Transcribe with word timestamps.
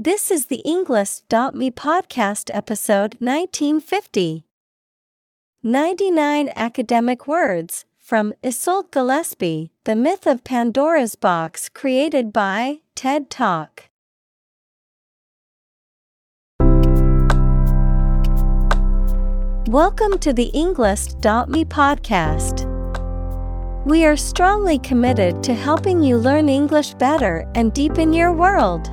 This 0.00 0.30
is 0.30 0.46
the 0.46 0.62
Englist.me 0.64 1.72
podcast 1.72 2.54
episode 2.54 3.16
1950. 3.18 4.44
99 5.64 6.52
academic 6.54 7.26
words 7.26 7.84
from 7.98 8.32
Iseult 8.44 8.92
Gillespie, 8.92 9.72
The 9.82 9.96
Myth 9.96 10.24
of 10.24 10.44
Pandora's 10.44 11.16
Box 11.16 11.68
created 11.68 12.32
by 12.32 12.78
TED 12.94 13.28
Talk. 13.28 13.90
Welcome 19.66 20.18
to 20.20 20.32
the 20.32 20.52
Englist.me 20.54 21.64
podcast. 21.64 22.66
We 23.84 24.04
are 24.04 24.16
strongly 24.16 24.78
committed 24.78 25.42
to 25.42 25.54
helping 25.54 26.00
you 26.04 26.18
learn 26.18 26.48
English 26.48 26.94
better 26.94 27.50
and 27.56 27.72
deepen 27.72 28.12
your 28.12 28.32
world. 28.32 28.92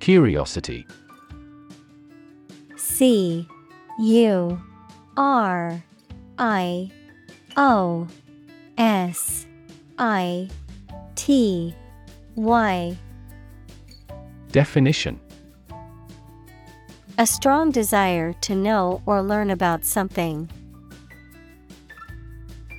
Curiosity. 0.00 0.86
C 2.76 3.46
U 3.98 4.60
R 5.16 5.82
I 6.38 6.90
O 7.56 8.08
S 8.78 9.46
I 9.98 10.48
T 11.14 11.74
Y. 12.34 12.96
Definition. 14.50 15.20
A 17.18 17.26
strong 17.26 17.70
desire 17.70 18.32
to 18.40 18.54
know 18.54 19.02
or 19.04 19.20
learn 19.20 19.50
about 19.50 19.84
something. 19.84 20.48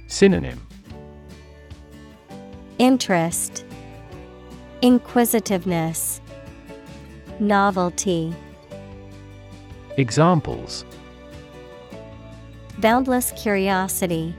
Synonym. 0.08 0.60
Interest, 2.80 3.64
Inquisitiveness, 4.82 6.21
Novelty. 7.42 8.36
Examples 9.98 10.86
Boundless 12.78 13.32
curiosity. 13.32 14.36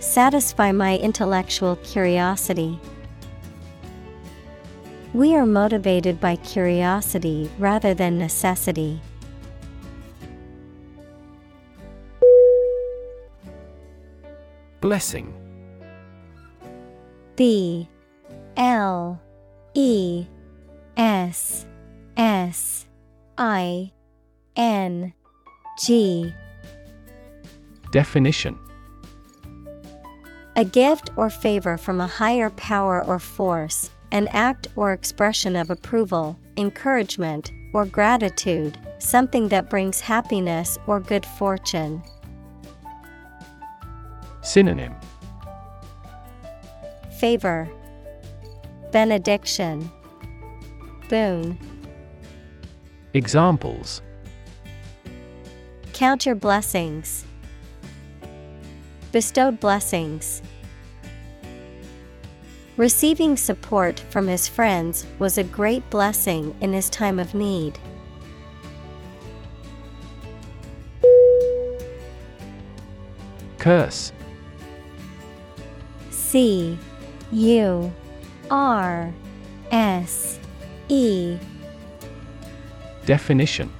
Satisfy 0.00 0.72
my 0.72 0.98
intellectual 0.98 1.76
curiosity. 1.76 2.80
We 5.12 5.36
are 5.36 5.46
motivated 5.46 6.20
by 6.20 6.34
curiosity 6.34 7.48
rather 7.60 7.94
than 7.94 8.18
necessity. 8.18 9.00
Blessing 14.80 15.32
B 17.36 17.88
L 18.56 19.20
E 19.74 20.26
S 20.96 21.66
S 22.16 22.86
I 23.36 23.92
N 24.56 25.12
G. 25.78 26.32
Definition. 27.90 28.58
A 30.56 30.64
gift 30.64 31.10
or 31.16 31.30
favor 31.30 31.76
from 31.76 32.00
a 32.00 32.06
higher 32.06 32.50
power 32.50 33.04
or 33.04 33.18
force, 33.18 33.90
an 34.12 34.28
act 34.28 34.68
or 34.76 34.92
expression 34.92 35.56
of 35.56 35.70
approval, 35.70 36.38
encouragement, 36.56 37.50
or 37.72 37.84
gratitude, 37.84 38.78
something 38.98 39.48
that 39.48 39.68
brings 39.68 40.00
happiness 40.00 40.78
or 40.86 41.00
good 41.00 41.26
fortune. 41.26 42.00
Synonym. 44.42 44.94
Favor, 47.18 47.68
Benediction, 48.92 49.90
Boon. 51.08 51.58
Examples 53.12 54.02
Count 55.92 56.26
your 56.26 56.34
blessings. 56.34 57.24
Bestowed 59.12 59.60
blessings. 59.60 60.42
Receiving 62.76 63.36
support 63.36 64.00
from 64.10 64.26
his 64.26 64.48
friends 64.48 65.06
was 65.20 65.38
a 65.38 65.44
great 65.44 65.88
blessing 65.90 66.52
in 66.60 66.72
his 66.72 66.90
time 66.90 67.20
of 67.20 67.32
need. 67.32 67.78
Curse 73.58 74.12
C 76.10 76.76
U 77.30 77.92
R 78.50 79.14
S 79.70 80.33
E 80.88 81.38
Definition 83.06 83.72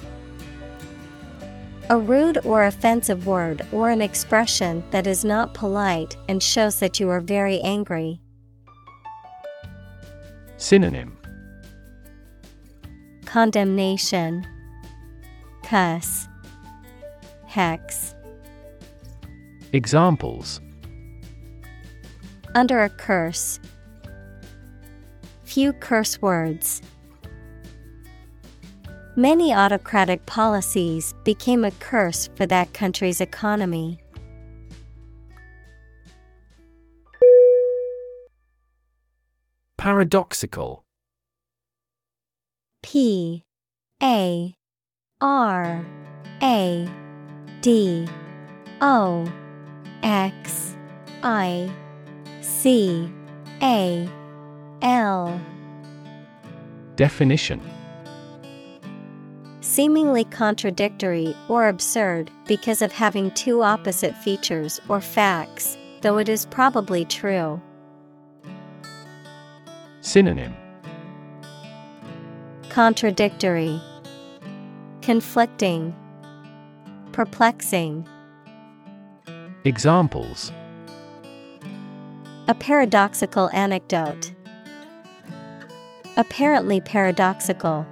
A 1.90 1.98
rude 1.98 2.38
or 2.44 2.64
offensive 2.64 3.26
word 3.26 3.66
or 3.72 3.90
an 3.90 4.00
expression 4.00 4.82
that 4.90 5.06
is 5.06 5.24
not 5.24 5.52
polite 5.54 6.16
and 6.28 6.42
shows 6.42 6.78
that 6.80 6.98
you 6.98 7.10
are 7.10 7.20
very 7.20 7.60
angry. 7.60 8.20
Synonym 10.56 11.18
Condemnation, 13.26 14.46
Cuss, 15.62 16.28
Hex. 17.46 18.14
Examples 19.72 20.60
Under 22.54 22.82
a 22.82 22.88
curse. 22.88 23.60
Few 25.42 25.72
curse 25.72 26.22
words. 26.22 26.80
Many 29.16 29.54
autocratic 29.54 30.26
policies 30.26 31.14
became 31.22 31.64
a 31.64 31.70
curse 31.70 32.28
for 32.34 32.46
that 32.46 32.74
country's 32.74 33.20
economy. 33.20 34.00
Paradoxical. 39.78 40.84
P 42.82 43.44
A 44.02 44.56
R 45.20 45.86
A 46.42 46.88
D 47.60 48.08
O 48.80 49.32
X 50.02 50.76
I 51.22 51.72
C 52.40 53.08
A 53.62 54.08
L. 54.82 55.40
Definition 56.96 57.60
Seemingly 59.74 60.22
contradictory 60.26 61.34
or 61.48 61.66
absurd 61.66 62.30
because 62.46 62.80
of 62.80 62.92
having 62.92 63.32
two 63.32 63.64
opposite 63.64 64.14
features 64.18 64.80
or 64.88 65.00
facts, 65.00 65.76
though 66.00 66.18
it 66.18 66.28
is 66.28 66.46
probably 66.46 67.04
true. 67.04 67.60
Synonym 70.00 70.54
Contradictory, 72.68 73.82
Conflicting, 75.02 75.92
Perplexing. 77.10 78.08
Examples 79.64 80.52
A 82.46 82.54
paradoxical 82.54 83.50
anecdote. 83.52 84.32
Apparently 86.16 86.80
paradoxical. 86.80 87.84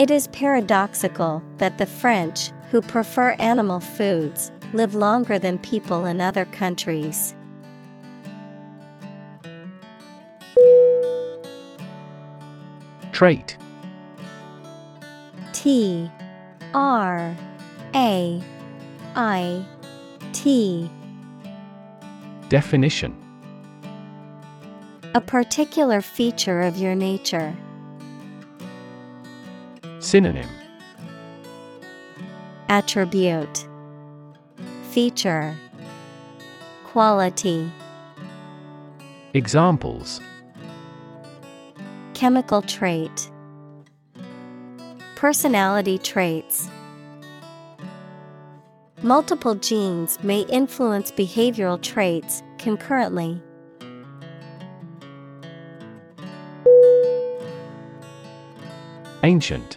It 0.00 0.10
is 0.10 0.28
paradoxical 0.28 1.42
that 1.58 1.76
the 1.76 1.84
French, 1.84 2.52
who 2.70 2.80
prefer 2.80 3.32
animal 3.32 3.80
foods 3.80 4.50
live 4.72 4.94
longer 4.94 5.38
than 5.38 5.58
people 5.58 6.06
in 6.06 6.22
other 6.22 6.46
countries. 6.46 7.34
Trait. 13.12 13.58
T. 15.52 16.10
R. 16.72 17.36
A. 17.94 18.42
I. 19.16 19.66
T. 20.32 20.90
Definition. 22.48 23.14
A 25.14 25.20
particular 25.20 26.00
feature 26.00 26.62
of 26.62 26.78
your 26.78 26.94
nature. 26.94 27.54
Synonym. 30.00 30.48
Attribute. 32.70 33.66
Feature. 34.92 35.54
Quality. 36.86 37.70
Examples. 39.34 40.22
Chemical 42.14 42.62
trait. 42.62 43.30
Personality 45.16 45.98
traits. 45.98 46.70
Multiple 49.02 49.54
genes 49.54 50.18
may 50.22 50.40
influence 50.48 51.12
behavioral 51.12 51.80
traits 51.80 52.42
concurrently. 52.56 53.42
Ancient 59.22 59.76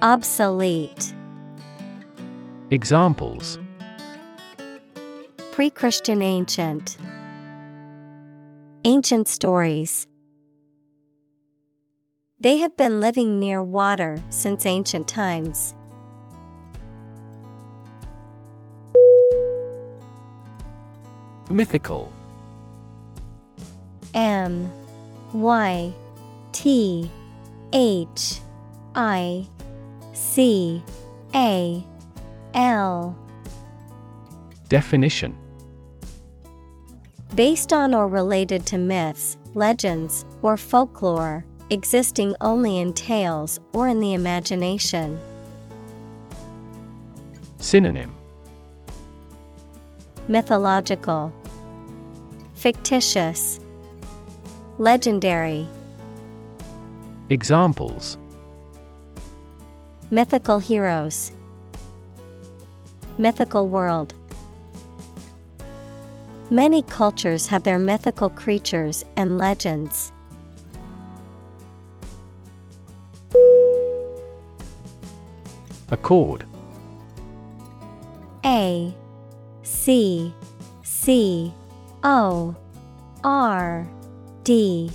Obsolete. 0.00 1.12
Examples 2.70 3.58
Pre 5.50 5.70
Christian 5.70 6.22
ancient. 6.22 6.96
Ancient 8.84 9.26
stories. 9.26 10.06
They 12.38 12.58
have 12.58 12.76
been 12.76 13.00
living 13.00 13.40
near 13.40 13.60
water 13.60 14.22
since 14.30 14.66
ancient 14.66 15.08
times. 15.08 15.74
Mythical 21.50 22.12
M 24.14 24.70
Y 25.32 25.92
T 26.52 27.10
H 27.72 28.40
I 28.94 29.48
C 30.18 30.82
A 31.32 31.86
L. 32.52 33.16
Definition. 34.68 35.38
Based 37.36 37.72
on 37.72 37.94
or 37.94 38.08
related 38.08 38.66
to 38.66 38.78
myths, 38.78 39.38
legends, 39.54 40.24
or 40.42 40.56
folklore, 40.56 41.44
existing 41.70 42.34
only 42.40 42.78
in 42.78 42.92
tales 42.94 43.60
or 43.72 43.86
in 43.86 44.00
the 44.00 44.12
imagination. 44.12 45.20
Synonym. 47.58 48.12
Mythological, 50.26 51.32
Fictitious, 52.54 53.60
Legendary. 54.78 55.68
Examples 57.30 58.18
Mythical 60.10 60.58
heroes, 60.58 61.32
Mythical 63.18 63.68
world. 63.68 64.14
Many 66.48 66.80
cultures 66.82 67.48
have 67.48 67.62
their 67.64 67.78
mythical 67.78 68.30
creatures 68.30 69.04
and 69.16 69.36
legends. 69.36 70.12
Accord 75.90 76.46
A 78.46 78.94
C 79.62 80.32
C 80.84 81.52
O 82.02 82.56
R 83.24 83.86
D 84.44 84.90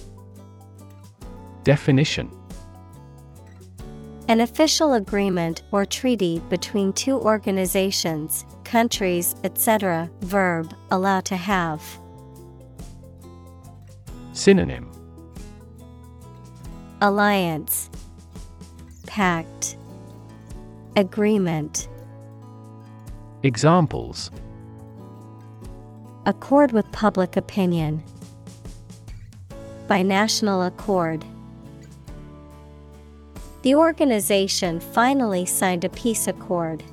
Definition 1.64 2.32
An 4.30 4.40
official 4.40 4.94
agreement 4.94 5.64
or 5.72 5.86
treaty 5.86 6.42
between 6.50 6.94
two 6.94 7.20
organizations, 7.20 8.46
countries, 8.64 9.36
etc. 9.44 10.10
Verb, 10.22 10.74
allow 10.92 11.20
to 11.22 11.36
have. 11.36 11.84
Synonym 14.32 14.90
Alliance, 17.02 17.90
Pact, 19.06 19.78
Agreement. 20.96 21.90
Examples 23.44 24.32
Accord 26.26 26.72
with 26.72 26.90
public 26.94 27.36
opinion. 27.36 28.02
By 29.90 30.02
national 30.02 30.62
accord. 30.62 31.26
The 33.64 33.76
organization 33.76 34.82
finally 34.82 35.46
signed 35.46 35.86
a 35.86 35.90
peace 35.90 36.28
accord. 36.28 36.84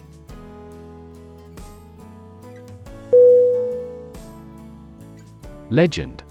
Legend. 5.68 6.22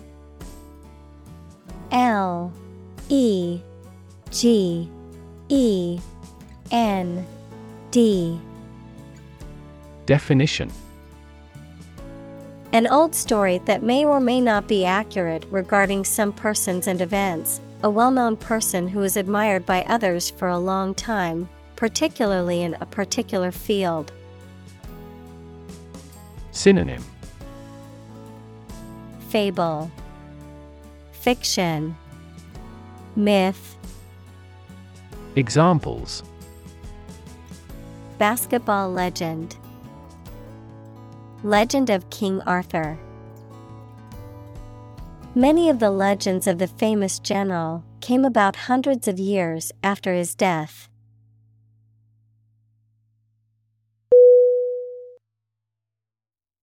L 1.91 2.53
E 3.09 3.59
G 4.31 4.89
E 5.49 5.99
N 6.71 7.27
D. 7.91 8.39
Definition. 10.05 10.71
An 12.71 12.87
old 12.87 13.13
story 13.13 13.57
that 13.65 13.83
may 13.83 14.05
or 14.05 14.21
may 14.21 14.39
not 14.39 14.69
be 14.69 14.85
accurate 14.85 15.45
regarding 15.51 16.05
some 16.05 16.31
persons 16.31 16.87
and 16.87 17.01
events, 17.01 17.59
a 17.83 17.89
well 17.89 18.11
known 18.11 18.35
person 18.35 18.87
who 18.87 19.01
is 19.03 19.15
admired 19.15 19.65
by 19.65 19.83
others 19.83 20.29
for 20.29 20.47
a 20.47 20.57
long 20.57 20.93
time, 20.93 21.47
particularly 21.75 22.61
in 22.61 22.75
a 22.81 22.85
particular 22.85 23.51
field. 23.51 24.11
Synonym. 26.51 27.03
Fable, 29.29 29.89
Fiction, 31.11 31.95
Myth, 33.15 33.77
Examples. 35.35 36.23
Basketball 38.17 38.91
legend, 38.91 39.55
Legend 41.43 41.89
of 41.89 42.09
King 42.09 42.41
Arthur. 42.41 42.97
Many 45.39 45.69
of 45.69 45.79
the 45.79 45.89
legends 45.89 46.47
of 46.47 46.57
the 46.57 46.67
famous 46.67 47.17
general 47.17 47.85
came 48.01 48.25
about 48.25 48.67
hundreds 48.67 49.07
of 49.07 49.17
years 49.17 49.71
after 49.81 50.13
his 50.13 50.35
death. 50.35 50.89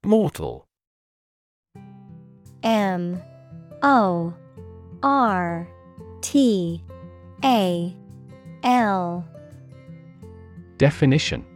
Mortal. 0.05 0.67
M. 2.63 3.23
O. 3.83 4.35
R. 5.03 5.67
T. 6.21 6.85
A. 7.43 7.97
L. 8.63 9.27
Definition. 10.77 11.47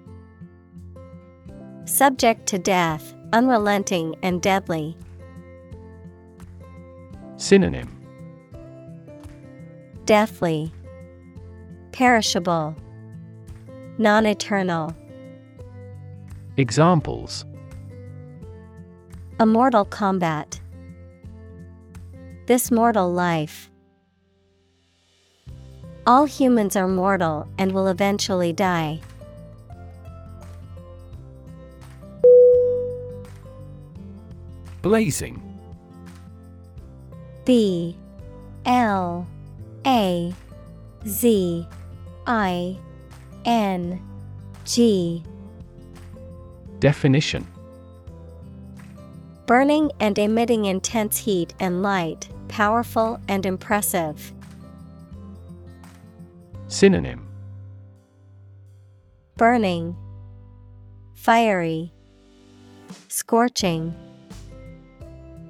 Subject 1.85 2.47
to 2.47 2.59
death, 2.59 3.13
unrelenting 3.35 4.17
and 4.23 4.41
deadly. 4.41 4.97
Synonym 7.41 7.89
Deathly, 10.05 10.71
Perishable, 11.91 12.77
Non 13.97 14.27
eternal. 14.27 14.95
Examples 16.59 17.47
A 19.39 19.47
mortal 19.47 19.87
combat. 19.87 20.61
This 22.47 22.71
mortal 22.71 23.11
life. 23.11 23.71
All 26.07 26.27
humans 26.27 26.77
are 26.77 26.89
mortal 26.89 27.49
and 27.57 27.73
will 27.73 27.89
eventually 27.89 28.53
die. 28.53 29.01
Blazing 34.83 35.50
B 37.45 37.97
L 38.67 39.27
A 39.87 40.33
Z 41.07 41.67
I 42.27 42.79
N 43.45 44.01
G. 44.65 45.23
Definition. 46.79 47.47
Burning 49.47 49.91
and 50.01 50.19
emitting 50.19 50.67
intense 50.67 51.19
heat 51.19 51.55
and 51.59 51.83
light, 51.83 52.29
powerful 52.49 53.21
and 53.29 53.45
impressive. 53.45 54.33
Synonym. 56.69 57.27
Burning, 59.37 59.97
Fiery, 61.15 61.93
Scorching. 63.09 63.95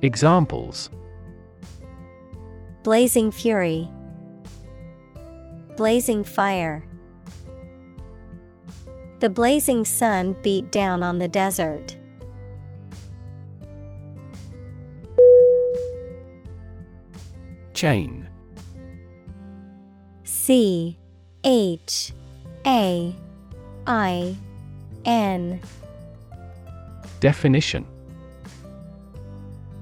Examples 0.03 0.89
Blazing 2.83 3.31
fury, 3.31 3.89
Blazing 5.77 6.25
fire. 6.25 6.85
The 9.21 9.31
blazing 9.31 9.85
sun 9.85 10.37
beat 10.43 10.71
down 10.71 11.03
on 11.03 11.19
the 11.19 11.29
desert. 11.29 11.97
Chain 17.73 18.29
C 20.25 20.99
H 21.45 22.13
A 22.67 23.17
I 23.87 24.37
N 25.07 25.61
Definition 27.21 27.87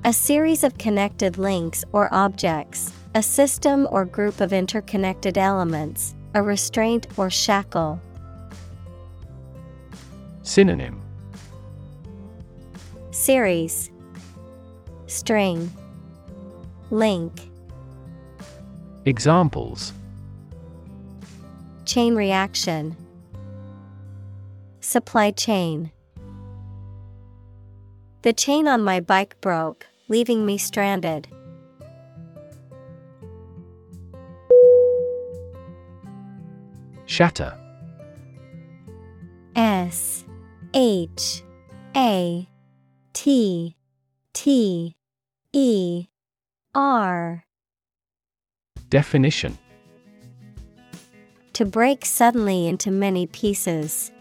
A 0.09 0.13
series 0.15 0.65
of 0.65 0.79
connected 0.79 1.37
links 1.37 1.85
or 1.93 2.09
objects, 2.15 2.95
a 3.15 3.23
system 3.23 3.87
or 3.91 4.07
group 4.07 4.41
of 4.41 4.55
interconnected 4.55 5.37
elements, 5.37 6.15
a 6.33 6.43
restraint 6.43 7.07
or 7.19 7.29
shackle. 7.29 8.01
Synonym. 10.41 11.03
Series. 13.11 13.91
String. 15.09 15.71
Link. 16.91 17.51
Examples. 19.05 19.93
Chain 21.85 22.17
reaction. 22.17 22.97
Supply 24.81 25.33
chain. 25.33 25.93
The 28.23 28.33
chain 28.33 28.67
on 28.67 28.83
my 28.83 29.01
bike 29.01 29.39
broke, 29.43 29.87
leaving 30.09 30.45
me 30.45 30.59
stranded. 30.59 31.29
Shatter. 37.07 37.59
S 39.57 40.25
H 40.75 41.43
A 41.97 42.49
T 43.13 43.77
T 44.33 44.97
E 45.53 46.07
R. 46.75 47.45
Definition. 48.91 49.59
To 51.55 51.65
break 51.65 52.07
suddenly 52.07 52.69
into 52.69 52.91
many 52.91 53.27
pieces. 53.27 54.13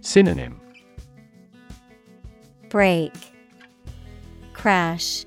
Synonym. 0.00 0.58
Break, 2.70 3.12
Crash, 4.62 5.26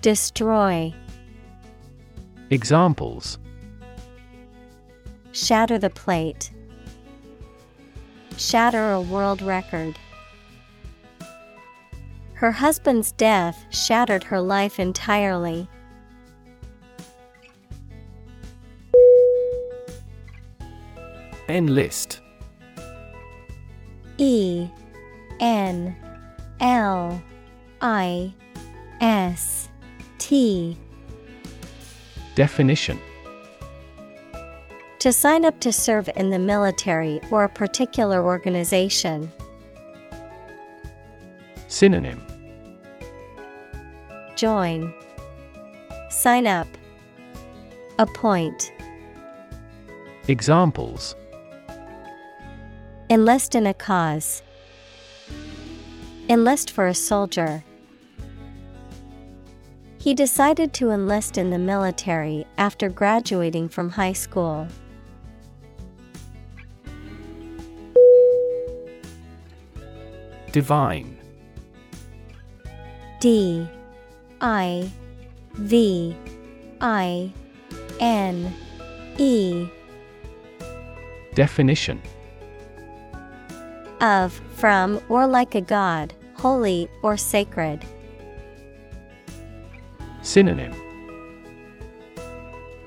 Destroy, 0.00 0.94
Examples. 2.50 3.40
Shatter 5.32 5.76
the 5.76 5.90
plate, 5.90 6.52
Shatter 8.36 8.92
a 8.92 9.00
world 9.00 9.42
record. 9.42 9.98
Her 12.34 12.52
husband's 12.52 13.10
death 13.10 13.66
shattered 13.70 14.22
her 14.22 14.40
life 14.40 14.78
entirely. 14.78 15.66
Enlist. 21.48 22.20
E 24.18 24.68
N 25.40 25.96
L 26.60 27.20
I 27.82 28.32
S 29.00 29.68
T 30.18 30.78
Definition 32.36 32.98
To 35.00 35.12
sign 35.12 35.44
up 35.44 35.58
to 35.60 35.72
serve 35.72 36.08
in 36.14 36.30
the 36.30 36.38
military 36.38 37.20
or 37.32 37.42
a 37.42 37.48
particular 37.48 38.24
organization. 38.24 39.30
Synonym 41.66 42.22
Join. 44.36 44.94
Sign 46.08 46.46
up. 46.46 46.68
Appoint. 47.98 48.72
Examples 50.28 51.16
Enlist 53.10 53.56
in 53.56 53.66
a 53.66 53.74
cause. 53.74 54.42
Enlist 56.28 56.70
for 56.70 56.86
a 56.86 56.94
soldier. 56.94 57.64
He 60.02 60.14
decided 60.14 60.72
to 60.72 60.90
enlist 60.90 61.38
in 61.38 61.50
the 61.50 61.60
military 61.60 62.44
after 62.58 62.88
graduating 62.88 63.68
from 63.68 63.88
high 63.88 64.14
school. 64.14 64.66
Divine 70.50 71.16
D 73.20 73.64
I 74.40 74.90
V 75.52 76.16
I 76.80 77.30
N 78.00 78.52
E 79.18 79.68
Definition 81.36 82.02
of, 84.00 84.32
from, 84.56 85.00
or 85.08 85.28
like 85.28 85.54
a 85.54 85.60
god, 85.60 86.12
holy 86.34 86.88
or 87.04 87.16
sacred. 87.16 87.84
Synonym. 90.22 90.74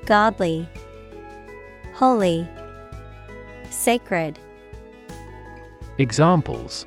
Godly, 0.04 0.68
holy, 1.94 2.48
sacred, 3.70 4.38
Examples. 5.98 6.84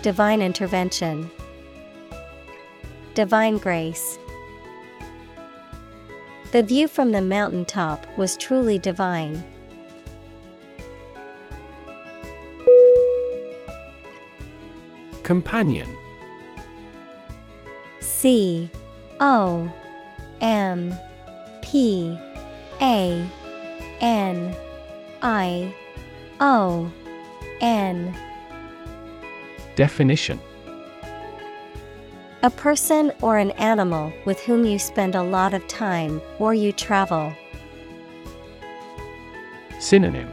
Divine 0.00 0.40
intervention, 0.40 1.30
divine 3.14 3.58
grace. 3.58 4.18
The 6.52 6.62
view 6.62 6.88
from 6.88 7.12
the 7.12 7.20
mountaintop 7.20 8.06
was 8.16 8.38
truly 8.38 8.78
divine. 8.78 9.44
Companion 15.22 15.94
C 18.20 18.68
O 19.18 19.72
M 20.42 20.94
P 21.62 22.18
A 22.82 23.26
N 24.02 24.56
I 25.22 25.74
O 26.38 26.92
N. 27.62 28.14
Definition. 29.74 30.38
A 32.42 32.50
person 32.50 33.10
or 33.22 33.38
an 33.38 33.52
animal 33.52 34.12
with 34.26 34.38
whom 34.40 34.66
you 34.66 34.78
spend 34.78 35.14
a 35.14 35.22
lot 35.22 35.54
of 35.54 35.66
time 35.66 36.20
or 36.38 36.52
you 36.52 36.72
travel. 36.72 37.32
Synonym. 39.78 40.30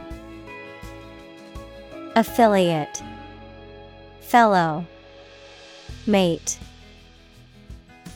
Affiliate. 2.16 3.02
Fellow. 4.20 4.84
Mate 6.06 6.58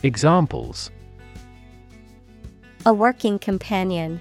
Examples 0.03 0.91
A 2.85 2.93
working 2.93 3.39
companion 3.39 4.19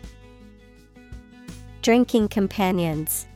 Drinking 1.82 2.28
companions 2.28 3.26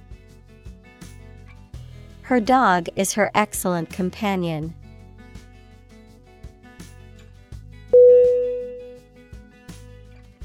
Her 2.22 2.38
dog 2.38 2.88
is 2.96 3.12
her 3.14 3.32
excellent 3.34 3.90
companion. 3.90 4.74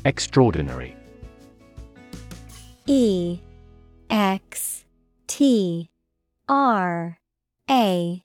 Extraordinary. 0.05 0.96
E 2.88 3.39
X 4.10 4.86
T 5.27 5.89
R 6.50 7.20
A 7.70 8.24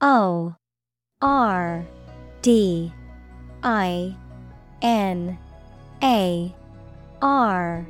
O 0.00 0.56
R 1.20 1.86
D 2.42 2.92
I 3.64 4.14
N 4.82 5.38
A 6.02 6.54
R 7.22 7.86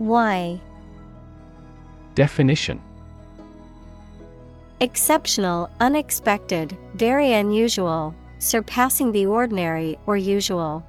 Y 0.00 0.60
Definition 2.16 2.80
Exceptional, 4.80 5.70
unexpected, 5.78 6.76
very 6.94 7.32
unusual, 7.34 8.16
surpassing 8.40 9.12
the 9.12 9.26
ordinary 9.26 9.96
or 10.06 10.16
usual. 10.16 10.84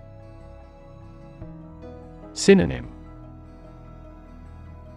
Synonym 2.34 2.90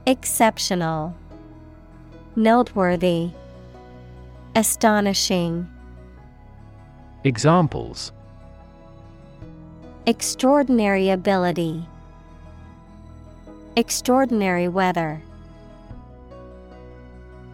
Exceptional, 0.06 1.14
Noteworthy, 2.36 3.32
Astonishing. 4.54 5.68
Examples 7.24 8.12
Extraordinary 10.08 11.10
ability, 11.10 11.84
Extraordinary 13.74 14.68
weather. 14.68 15.20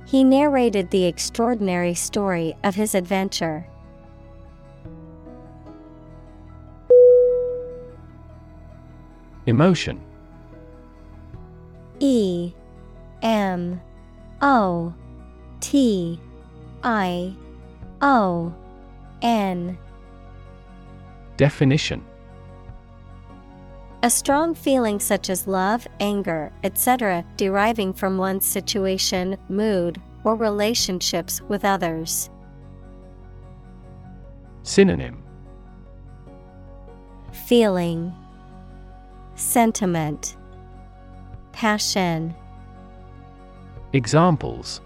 He 0.04 0.22
narrated 0.22 0.90
the 0.90 1.06
extraordinary 1.06 1.94
story 1.94 2.54
of 2.62 2.74
his 2.74 2.94
adventure. 2.94 3.66
Emotion 9.46 9.98
E 12.00 12.52
M 13.22 13.80
O 14.42 14.92
T 15.60 16.20
I 16.84 17.34
O 18.02 18.54
N 19.22 19.78
Definition 21.38 22.04
A 24.04 24.10
strong 24.10 24.52
feeling 24.52 24.98
such 24.98 25.30
as 25.30 25.46
love, 25.46 25.86
anger, 26.00 26.52
etc., 26.64 27.24
deriving 27.36 27.92
from 27.92 28.18
one's 28.18 28.44
situation, 28.44 29.36
mood, 29.48 30.00
or 30.24 30.34
relationships 30.34 31.40
with 31.42 31.64
others. 31.64 32.28
Synonym 34.64 35.22
Feeling, 37.46 38.12
Sentiment, 39.36 40.36
Passion. 41.52 42.34
Examples 43.92 44.80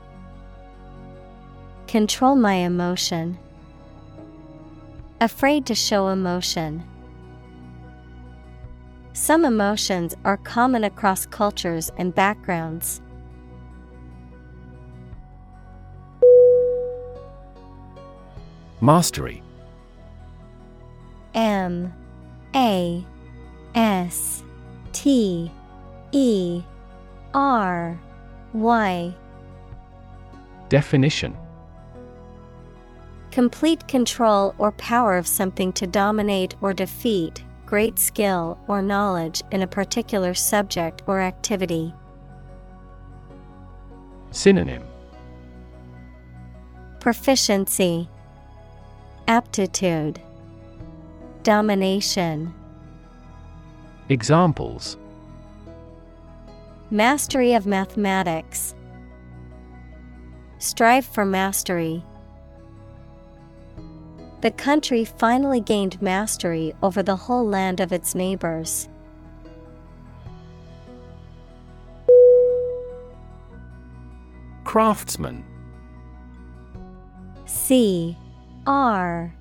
Control 1.89 2.37
my 2.37 2.55
emotion. 2.55 3.39
Afraid 5.23 5.65
to 5.67 5.75
show 5.75 6.09
emotion. 6.09 6.83
Some 9.17 9.47
emotions 9.47 10.15
are 10.27 10.37
common 10.37 10.85
across 10.85 11.25
cultures 11.25 11.91
and 11.97 12.15
backgrounds. 12.15 13.01
Mastery. 18.83 19.43
M 21.35 21.95
A 22.55 23.03
S 23.75 24.45
T 24.93 25.51
E 26.13 26.63
R 27.33 27.99
Y. 28.53 29.15
Definition. 30.69 31.35
Complete 33.31 33.89
control 33.89 34.55
or 34.59 34.73
power 34.73 35.17
of 35.17 35.27
something 35.27 35.73
to 35.73 35.87
dominate 35.87 36.55
or 36.61 36.75
defeat, 36.75 37.43
great 37.67 37.99
skill 37.99 38.57
or 38.69 38.81
knowledge 38.81 39.43
in 39.51 39.61
a 39.61 39.67
particular 39.67 40.33
subject 40.33 41.03
or 41.07 41.21
activity. 41.21 41.93
Synonym 44.31 44.85
Proficiency, 47.01 48.09
Aptitude, 49.29 50.21
Domination. 51.43 52.55
Examples 54.09 54.97
Mastery 56.91 57.55
of 57.55 57.67
mathematics. 57.67 58.75
Strive 60.59 61.05
for 61.05 61.25
mastery. 61.25 62.05
The 64.43 64.51
country 64.51 65.05
finally 65.05 65.61
gained 65.61 66.01
mastery 66.03 66.75
over 66.83 67.03
the 67.03 67.17
whole 67.17 67.47
land 67.47 67.81
of 67.81 67.93
its 67.93 68.15
neighbors. 68.15 68.89
Craftsman. 74.65 75.45
C 77.47 78.17
R 78.67 79.35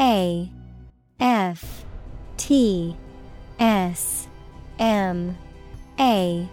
A 0.00 0.50
F 1.20 1.84
T 2.38 2.96
S 3.58 4.28
M 4.78 5.36
A 6.00 6.48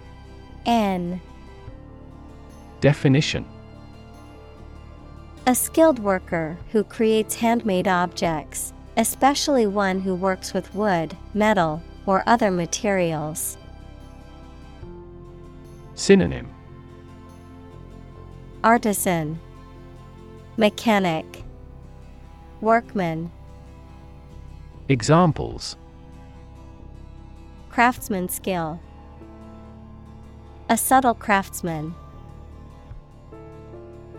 N. 0.66 1.22
Definition 2.82 3.46
A 5.48 5.54
skilled 5.54 6.00
worker 6.00 6.58
who 6.72 6.84
creates 6.84 7.36
handmade 7.36 7.88
objects, 7.88 8.74
especially 8.98 9.68
one 9.68 10.00
who 10.00 10.16
works 10.16 10.56
with 10.56 10.74
wood, 10.74 11.16
metal, 11.36 11.84
or 12.08 12.24
other 12.26 12.50
materials. 12.50 13.56
Synonym 15.94 16.50
Artisan, 18.64 19.40
Mechanic, 20.58 21.44
Workman, 22.60 23.32
Examples 24.90 25.78
Craftsman 27.70 28.30
skill. 28.30 28.80
A 30.70 30.78
subtle 30.78 31.14
craftsman. 31.14 31.94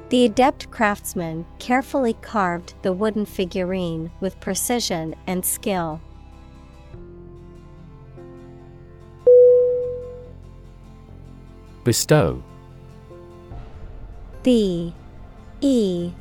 The 0.09 0.25
adept 0.25 0.71
craftsman 0.71 1.45
carefully 1.59 2.15
carved 2.23 2.75
the 2.83 2.93
wooden 2.93 3.27
figurine 3.27 4.13
with 4.21 4.39
precision 4.39 5.17
and 5.27 5.45
skill. 5.45 6.01
Bestow 11.83 12.43
B 14.45 14.95
E 15.61 16.13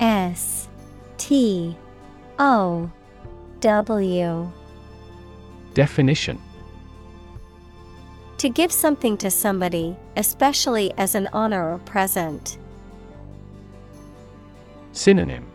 S 0.00 0.68
T 1.16 1.76
O 2.40 2.90
W 3.60 4.52
Definition 5.74 6.40
To 8.38 8.48
give 8.48 8.72
something 8.72 9.16
to 9.18 9.30
somebody, 9.30 9.96
especially 10.16 10.92
as 10.98 11.14
an 11.14 11.28
honor 11.32 11.74
or 11.74 11.78
present. 11.78 12.58
Synonym 14.92 15.46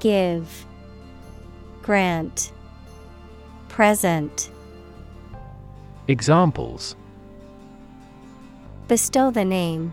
Give, 0.00 0.66
Grant, 1.82 2.52
Present. 3.68 4.50
Examples 6.06 6.96
Bestow 8.86 9.30
the 9.30 9.44
name. 9.44 9.92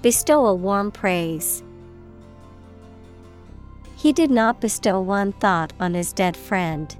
Bestow 0.00 0.46
a 0.46 0.54
warm 0.54 0.90
praise. 0.90 1.62
He 3.96 4.12
did 4.12 4.30
not 4.30 4.60
bestow 4.60 5.00
one 5.00 5.32
thought 5.32 5.72
on 5.78 5.94
his 5.94 6.12
dead 6.12 6.36
friend. 6.36 6.96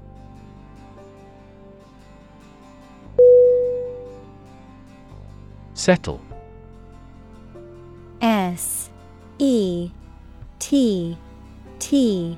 Settle 5.73 6.21
S 8.23 8.89
E 9.37 9.91
T 10.57 11.17
T 11.79 12.37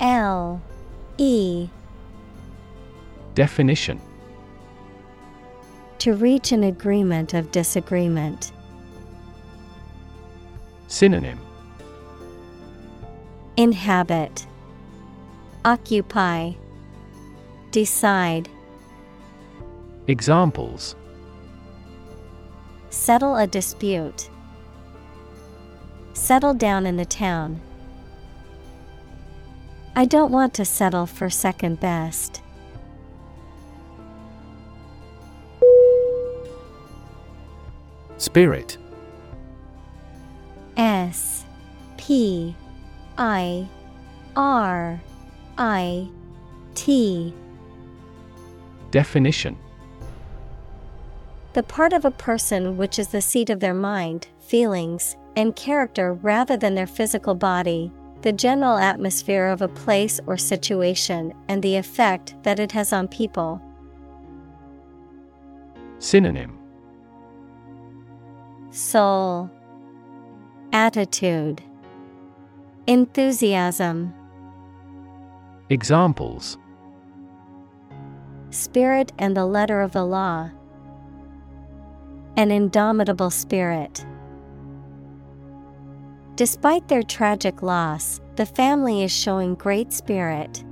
L 0.00 0.60
E 1.16 1.68
Definition 3.36 4.00
To 6.00 6.14
reach 6.14 6.50
an 6.50 6.64
agreement 6.64 7.34
of 7.34 7.52
disagreement. 7.52 8.50
Synonym 10.88 11.38
Inhabit, 13.56 14.44
Occupy, 15.64 16.52
Decide. 17.70 18.48
Examples 20.08 20.96
Settle 22.90 23.36
a 23.36 23.46
dispute. 23.46 24.28
Settle 26.14 26.54
down 26.54 26.86
in 26.86 26.96
the 26.96 27.04
town. 27.04 27.60
I 29.94 30.04
don't 30.04 30.32
want 30.32 30.54
to 30.54 30.64
settle 30.64 31.06
for 31.06 31.28
second 31.28 31.80
best. 31.80 32.40
Spirit 38.16 38.78
S 40.76 41.44
P 41.96 42.54
I 43.18 43.68
R 44.36 45.00
I 45.58 46.08
T 46.74 47.34
Definition 48.92 49.58
The 51.54 51.64
part 51.64 51.92
of 51.92 52.04
a 52.04 52.10
person 52.12 52.76
which 52.76 52.98
is 52.98 53.08
the 53.08 53.20
seat 53.20 53.50
of 53.50 53.58
their 53.60 53.74
mind, 53.74 54.28
feelings, 54.38 55.16
and 55.36 55.56
character 55.56 56.14
rather 56.14 56.56
than 56.56 56.74
their 56.74 56.86
physical 56.86 57.34
body, 57.34 57.92
the 58.22 58.32
general 58.32 58.78
atmosphere 58.78 59.46
of 59.46 59.62
a 59.62 59.68
place 59.68 60.20
or 60.26 60.36
situation, 60.36 61.32
and 61.48 61.62
the 61.62 61.76
effect 61.76 62.34
that 62.42 62.60
it 62.60 62.72
has 62.72 62.92
on 62.92 63.08
people. 63.08 63.60
Synonym 65.98 66.58
Soul, 68.70 69.50
Attitude, 70.72 71.62
Enthusiasm, 72.86 74.14
Examples 75.70 76.58
Spirit 78.50 79.12
and 79.18 79.36
the 79.36 79.46
letter 79.46 79.80
of 79.80 79.92
the 79.92 80.04
law. 80.04 80.50
An 82.36 82.50
indomitable 82.50 83.30
spirit. 83.30 84.04
Despite 86.36 86.88
their 86.88 87.02
tragic 87.02 87.62
loss, 87.62 88.20
the 88.36 88.46
family 88.46 89.02
is 89.02 89.12
showing 89.12 89.54
great 89.54 89.92
spirit. 89.92 90.64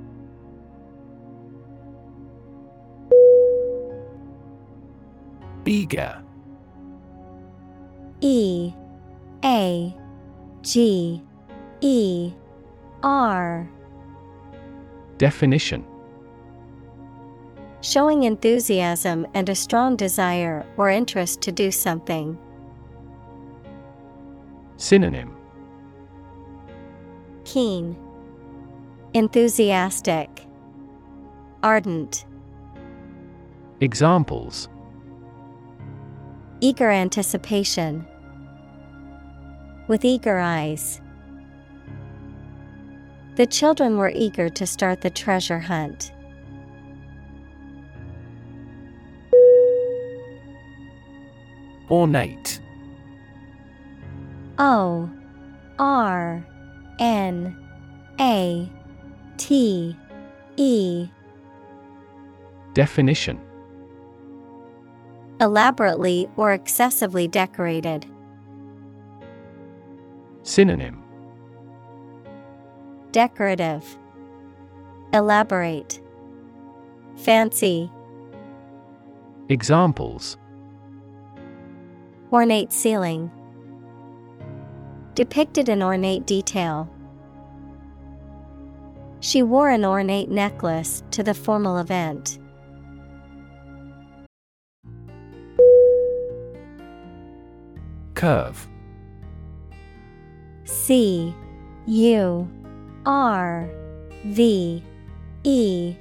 Eager 5.67 6.21
E. 8.23 8.73
A. 9.45 9.95
G. 10.63 11.23
E. 11.81 12.33
R. 13.03 13.71
Definition. 15.17 15.85
Showing 17.83 18.25
enthusiasm 18.25 19.27
and 19.33 19.49
a 19.49 19.55
strong 19.55 19.95
desire 19.95 20.67
or 20.77 20.91
interest 20.91 21.41
to 21.43 21.53
do 21.53 21.71
something. 21.71 22.37
Synonym 24.77 25.40
Keen, 27.53 27.97
Enthusiastic, 29.13 30.47
Ardent, 31.65 32.25
Examples 33.81 34.69
Eager 36.61 36.91
anticipation. 36.91 38.07
With 39.89 40.05
eager 40.05 40.39
eyes. 40.39 41.01
The 43.35 43.47
children 43.47 43.99
were 43.99 44.13
eager 44.15 44.49
to 44.51 44.65
start 44.65 45.01
the 45.01 45.11
treasure 45.11 45.59
hunt. 45.59 46.13
Ornate 51.91 52.61
O 54.57 55.11
R 55.81 56.47
N 57.01 57.57
A 58.21 58.71
T 59.37 59.97
E. 60.57 61.09
Definition. 62.75 63.41
Elaborately 65.41 66.29
or 66.37 66.53
excessively 66.53 67.27
decorated. 67.27 68.07
Synonym. 70.43 71.03
Decorative, 73.13 73.99
Elaborate, 75.13 76.01
Fancy, 77.17 77.91
Examples. 79.51 80.37
Ornate 82.33 82.73
ceiling. 82.73 83.33
Depicted 85.15 85.69
in 85.69 85.83
ornate 85.83 86.27
detail. 86.27 86.89
She 89.21 89.43
wore 89.43 89.69
an 89.69 89.85
ornate 89.85 90.31
necklace 90.31 91.03
to 91.11 91.23
the 91.23 91.35
formal 91.35 91.79
event. 91.79 92.39
Curve 98.15 98.69
C 100.65 101.35
U 101.87 102.51
R 103.07 103.71
V 104.25 104.83
E 105.45 105.97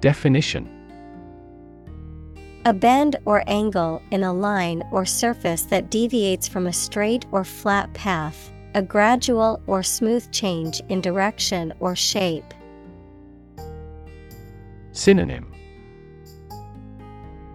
Definition 0.00 0.79
A 2.66 2.74
bend 2.74 3.16
or 3.24 3.42
angle 3.46 4.02
in 4.10 4.22
a 4.22 4.32
line 4.34 4.82
or 4.92 5.06
surface 5.06 5.62
that 5.62 5.90
deviates 5.90 6.46
from 6.46 6.66
a 6.66 6.72
straight 6.74 7.24
or 7.32 7.42
flat 7.42 7.90
path, 7.94 8.52
a 8.74 8.82
gradual 8.82 9.62
or 9.66 9.82
smooth 9.82 10.30
change 10.30 10.82
in 10.90 11.00
direction 11.00 11.72
or 11.80 11.96
shape. 11.96 12.52
Synonym 14.92 15.50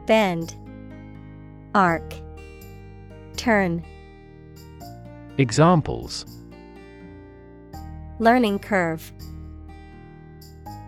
Bend, 0.07 0.55
Arc, 1.75 2.15
Turn. 3.37 3.85
Examples 5.37 6.25
Learning 8.17 8.57
curve, 8.57 9.13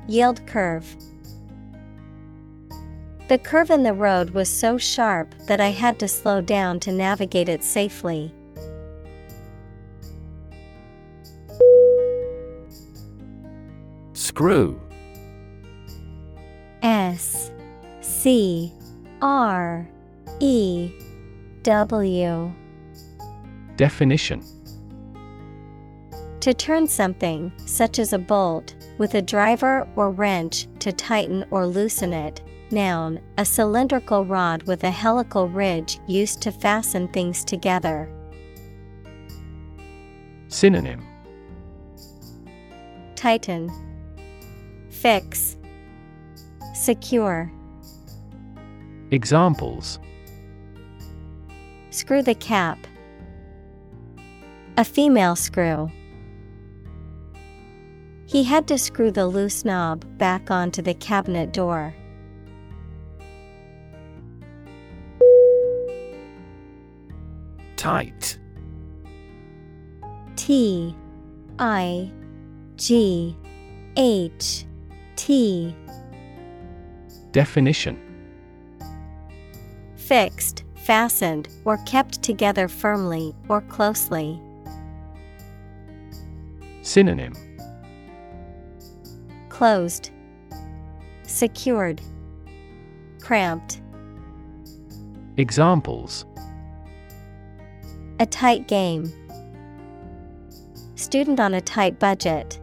Yield 0.08 0.44
curve. 0.48 0.96
The 3.28 3.38
curve 3.38 3.72
in 3.72 3.84
the 3.84 3.94
road 3.94 4.30
was 4.30 4.48
so 4.48 4.78
sharp 4.78 5.36
that 5.48 5.60
I 5.60 5.72
had 5.72 6.00
to 6.00 6.08
slow 6.08 6.40
down 6.40 6.80
to 6.82 6.94
navigate 6.94 7.50
it 7.50 7.62
safely. 7.62 8.34
Screw 14.14 14.80
S 16.82 17.52
C 18.00 18.72
R 19.22 19.90
E 20.40 20.92
W 21.64 22.54
Definition 23.76 24.42
To 26.40 26.54
turn 26.54 26.88
something, 26.88 27.52
such 27.66 28.00
as 28.00 28.14
a 28.14 28.18
bolt, 28.18 28.74
with 28.98 29.16
a 29.16 29.22
driver 29.22 29.86
or 29.98 30.12
wrench 30.12 30.68
to 30.80 30.94
tighten 30.94 31.44
or 31.52 31.68
loosen 31.68 32.14
it. 32.14 32.42
Noun, 32.70 33.22
a 33.38 33.46
cylindrical 33.46 34.26
rod 34.26 34.64
with 34.64 34.84
a 34.84 34.92
helical 34.92 35.48
ridge 35.48 36.00
used 36.08 36.42
to 36.42 36.52
fasten 36.52 37.08
things 37.08 37.46
together. 37.46 38.10
Synonym 40.50 41.06
Tighten, 43.16 43.72
Fix, 44.90 45.58
Secure. 46.74 47.52
Examples 49.12 50.00
Screw 51.90 52.22
the 52.22 52.36
cap. 52.36 52.78
A 54.78 54.84
female 54.84 55.36
screw. 55.36 55.90
He 58.28 58.44
had 58.44 58.68
to 58.68 58.78
screw 58.78 59.10
the 59.10 59.26
loose 59.26 59.64
knob 59.64 60.06
back 60.18 60.52
onto 60.52 60.82
the 60.82 60.94
cabinet 60.94 61.54
door. 61.54 61.96
Tight. 67.88 68.38
T 70.36 70.94
I 71.58 72.12
G 72.76 73.34
H 73.96 74.66
T. 75.16 75.74
Definition. 77.32 77.98
Fixed, 79.96 80.66
fastened 80.76 81.48
or 81.64 81.78
kept 81.86 82.22
together 82.22 82.68
firmly 82.68 83.34
or 83.48 83.62
closely. 83.62 84.38
Synonym. 86.82 87.36
Closed, 89.48 90.12
Secured, 91.24 92.02
Cramped. 93.22 93.80
Examples 95.38 96.26
A 98.20 98.26
tight 98.26 98.68
game. 98.68 99.14
Student 100.96 101.40
on 101.40 101.54
a 101.54 101.62
tight 101.62 102.00
budget. 102.00 102.60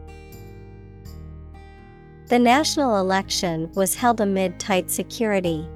The 2.27 2.41
national 2.41 2.99
election 2.99 3.71
was 3.75 3.95
held 3.95 4.21
amid 4.21 4.59
tight 4.59 4.91
security. 4.91 5.69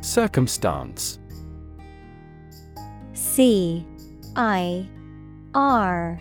Circumstance 0.00 1.18
C 3.12 3.86
I 4.36 4.88
R 5.54 6.18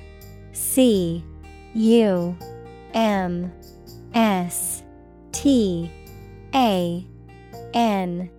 C 0.52 1.24
U 1.74 2.38
M 2.94 3.54
S 4.14 4.84
T 5.32 5.90
A 6.54 7.08
N 7.78 8.32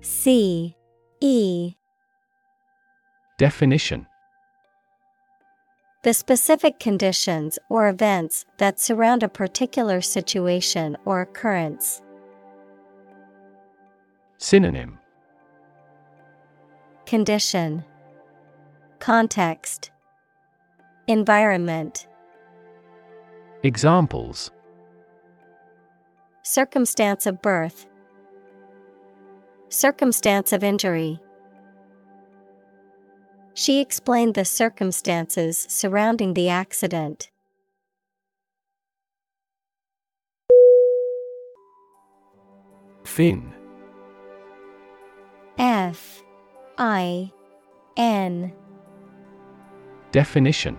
C 0.00 0.76
E. 1.20 1.74
Definition. 3.36 4.06
The 6.04 6.14
specific 6.14 6.78
conditions 6.78 7.58
or 7.68 7.88
events 7.88 8.44
that 8.58 8.78
surround 8.78 9.24
a 9.24 9.28
particular 9.28 10.00
situation 10.00 10.96
or 11.04 11.20
occurrence. 11.20 12.00
Synonym. 14.38 15.00
Condition. 17.06 17.84
Context. 19.00 19.90
Environment. 21.08 22.06
Examples. 23.64 24.52
Circumstance 26.44 27.26
of 27.26 27.42
birth 27.42 27.86
Circumstance 29.68 30.52
of 30.52 30.62
injury. 30.62 31.18
She 33.54 33.80
explained 33.80 34.34
the 34.34 34.44
circumstances 34.44 35.66
surrounding 35.68 36.34
the 36.34 36.48
accident. 36.48 37.30
Fin 43.04 43.52
F 45.58 46.22
I 46.78 47.32
N. 47.96 48.52
Definition 50.12 50.78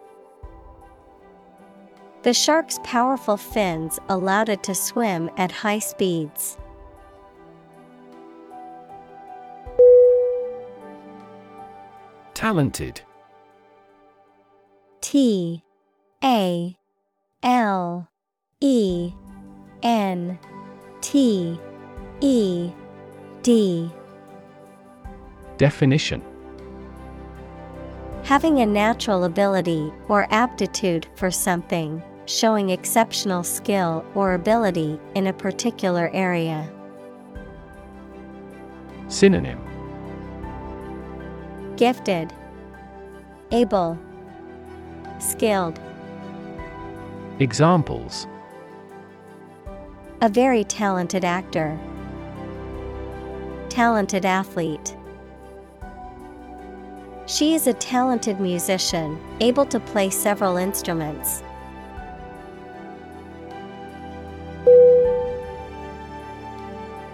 The 2.23 2.33
shark's 2.35 2.79
powerful 2.83 3.35
fins 3.35 3.97
allowed 4.07 4.49
it 4.49 4.61
to 4.63 4.75
swim 4.75 5.31
at 5.37 5.51
high 5.51 5.79
speeds. 5.79 6.57
Talented. 12.35 13.01
T 15.01 15.63
A 16.23 16.77
L 17.41 18.07
E 18.59 19.11
N 19.81 20.37
T 21.01 21.59
E 22.19 22.71
D. 23.41 23.91
Definition. 25.57 26.21
Having 28.23 28.59
a 28.59 28.65
natural 28.67 29.23
ability 29.23 29.91
or 30.07 30.27
aptitude 30.31 31.07
for 31.15 31.31
something, 31.31 32.01
showing 32.25 32.69
exceptional 32.69 33.43
skill 33.43 34.05
or 34.15 34.33
ability 34.33 34.99
in 35.15 35.27
a 35.27 35.33
particular 35.33 36.09
area. 36.13 36.69
Synonym 39.07 39.59
Gifted, 41.75 42.33
Able, 43.51 43.97
Skilled. 45.19 45.79
Examples 47.39 48.27
A 50.21 50.29
very 50.29 50.63
talented 50.63 51.25
actor. 51.25 51.79
Talented 53.69 54.25
athlete. 54.25 54.95
She 57.25 57.53
is 57.53 57.67
a 57.67 57.73
talented 57.73 58.39
musician, 58.39 59.19
able 59.39 59.65
to 59.67 59.79
play 59.79 60.09
several 60.09 60.57
instruments. 60.57 61.43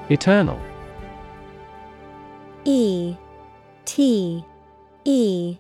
Eternal. 0.10 0.60
E 2.64 3.16
T 3.86 4.44
E 5.04 5.58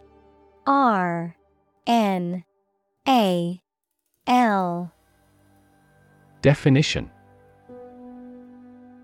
R 0.66 1.36
N 1.86 2.44
A 3.08 3.62
L. 4.26 4.92
Definition. 6.42 7.10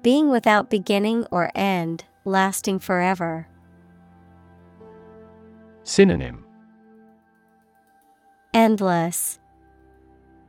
Being 0.01 0.29
without 0.29 0.69
beginning 0.69 1.25
or 1.31 1.49
end, 1.55 2.03
lasting 2.25 2.79
forever. 2.79 3.47
Synonym. 5.83 6.45
Endless, 8.53 9.39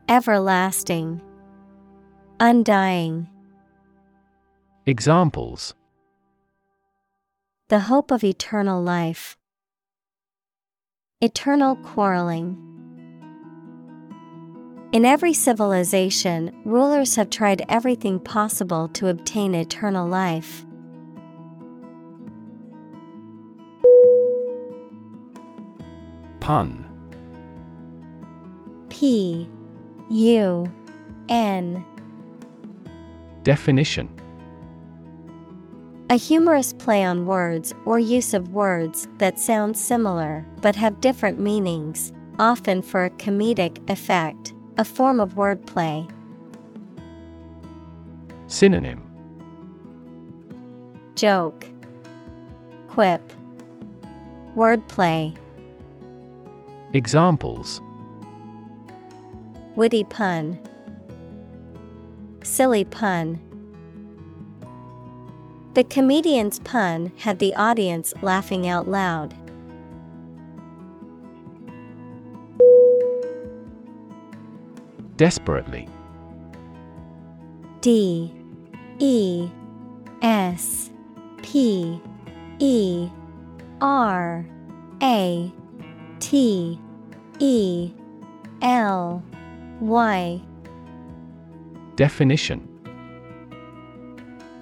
Everlasting, 0.08 1.20
Undying. 2.38 3.28
Examples 4.86 5.72
The 7.68 7.80
hope 7.80 8.10
of 8.10 8.22
eternal 8.22 8.82
life. 8.82 9.34
Eternal 11.22 11.76
quarreling. 11.76 12.58
In 14.92 15.06
every 15.06 15.32
civilization, 15.32 16.54
rulers 16.66 17.16
have 17.16 17.30
tried 17.30 17.64
everything 17.66 18.20
possible 18.20 18.88
to 18.88 19.08
obtain 19.08 19.54
eternal 19.54 20.06
life. 20.06 20.66
Pun 26.40 26.84
P 28.90 29.48
U 30.10 30.70
N 31.30 31.82
Definition 33.44 34.10
A 36.10 36.16
humorous 36.16 36.74
play 36.74 37.02
on 37.02 37.24
words 37.24 37.72
or 37.86 37.98
use 37.98 38.34
of 38.34 38.50
words 38.52 39.08
that 39.16 39.38
sound 39.38 39.76
similar 39.76 40.44
but 40.60 40.76
have 40.76 41.00
different 41.00 41.40
meanings, 41.40 42.12
often 42.38 42.82
for 42.82 43.04
a 43.04 43.10
comedic 43.10 43.78
effect, 43.90 44.52
a 44.76 44.84
form 44.84 45.18
of 45.18 45.34
wordplay. 45.34 46.08
Synonym. 48.48 49.02
Joke, 51.14 51.66
Quip, 52.88 53.32
Wordplay, 54.54 55.34
Examples. 56.92 57.80
Witty 59.74 60.04
pun, 60.04 60.58
Silly 62.42 62.84
pun. 62.84 63.40
The 65.74 65.82
comedian's 65.82 66.60
pun 66.60 67.10
had 67.18 67.40
the 67.40 67.52
audience 67.56 68.14
laughing 68.22 68.68
out 68.68 68.86
loud. 68.86 69.34
Desperately. 75.16 75.88
D. 77.80 78.32
E. 79.00 79.48
S. 80.22 80.92
P. 81.42 82.00
E. 82.60 83.08
R. 83.80 84.46
A. 85.02 85.52
T. 86.20 86.80
E. 87.40 87.92
L. 88.62 89.24
Y. 89.80 90.40
Definition 91.96 92.73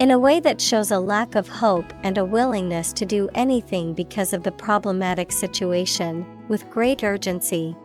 In 0.02 0.10
a 0.10 0.18
way 0.18 0.40
that 0.40 0.60
shows 0.60 0.90
a 0.90 0.98
lack 0.98 1.36
of 1.36 1.46
hope 1.46 1.84
and 2.02 2.18
a 2.18 2.24
willingness 2.24 2.92
to 2.94 3.06
do 3.06 3.28
anything 3.36 3.94
because 3.94 4.32
of 4.32 4.42
the 4.42 4.50
problematic 4.50 5.30
situation, 5.30 6.26
with 6.48 6.68
great 6.70 7.04
urgency. 7.04 7.76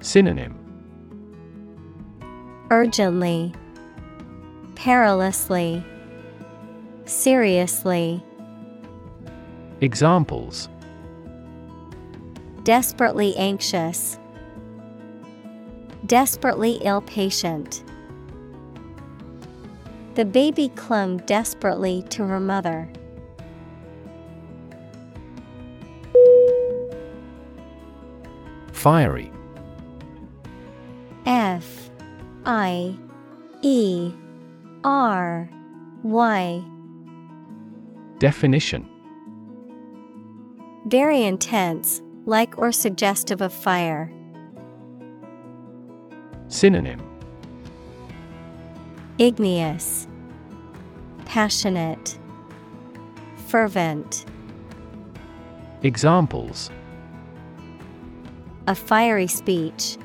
Synonym 0.00 0.58
Urgently, 2.70 3.54
perilously, 4.74 5.82
seriously. 7.06 8.22
Examples 9.80 10.68
Desperately 12.62 13.34
anxious, 13.38 14.18
desperately 16.04 16.72
ill 16.82 17.00
patient. 17.00 17.84
The 20.18 20.24
baby 20.24 20.70
clung 20.70 21.18
desperately 21.18 22.02
to 22.08 22.24
her 22.24 22.40
mother. 22.40 22.90
Fiery 28.72 29.30
F 31.24 31.88
I 32.44 32.96
E 33.62 34.12
R 34.82 35.48
Y. 36.02 36.64
Definition 38.18 38.88
Very 40.86 41.22
intense, 41.22 42.02
like 42.26 42.58
or 42.58 42.72
suggestive 42.72 43.40
of 43.40 43.52
fire. 43.52 44.12
Synonym 46.48 47.07
Igneous, 49.18 50.06
Passionate, 51.24 52.16
Fervent. 53.48 54.24
Examples 55.82 56.70
A 58.68 58.76
fiery 58.76 59.26
speech. 59.26 59.96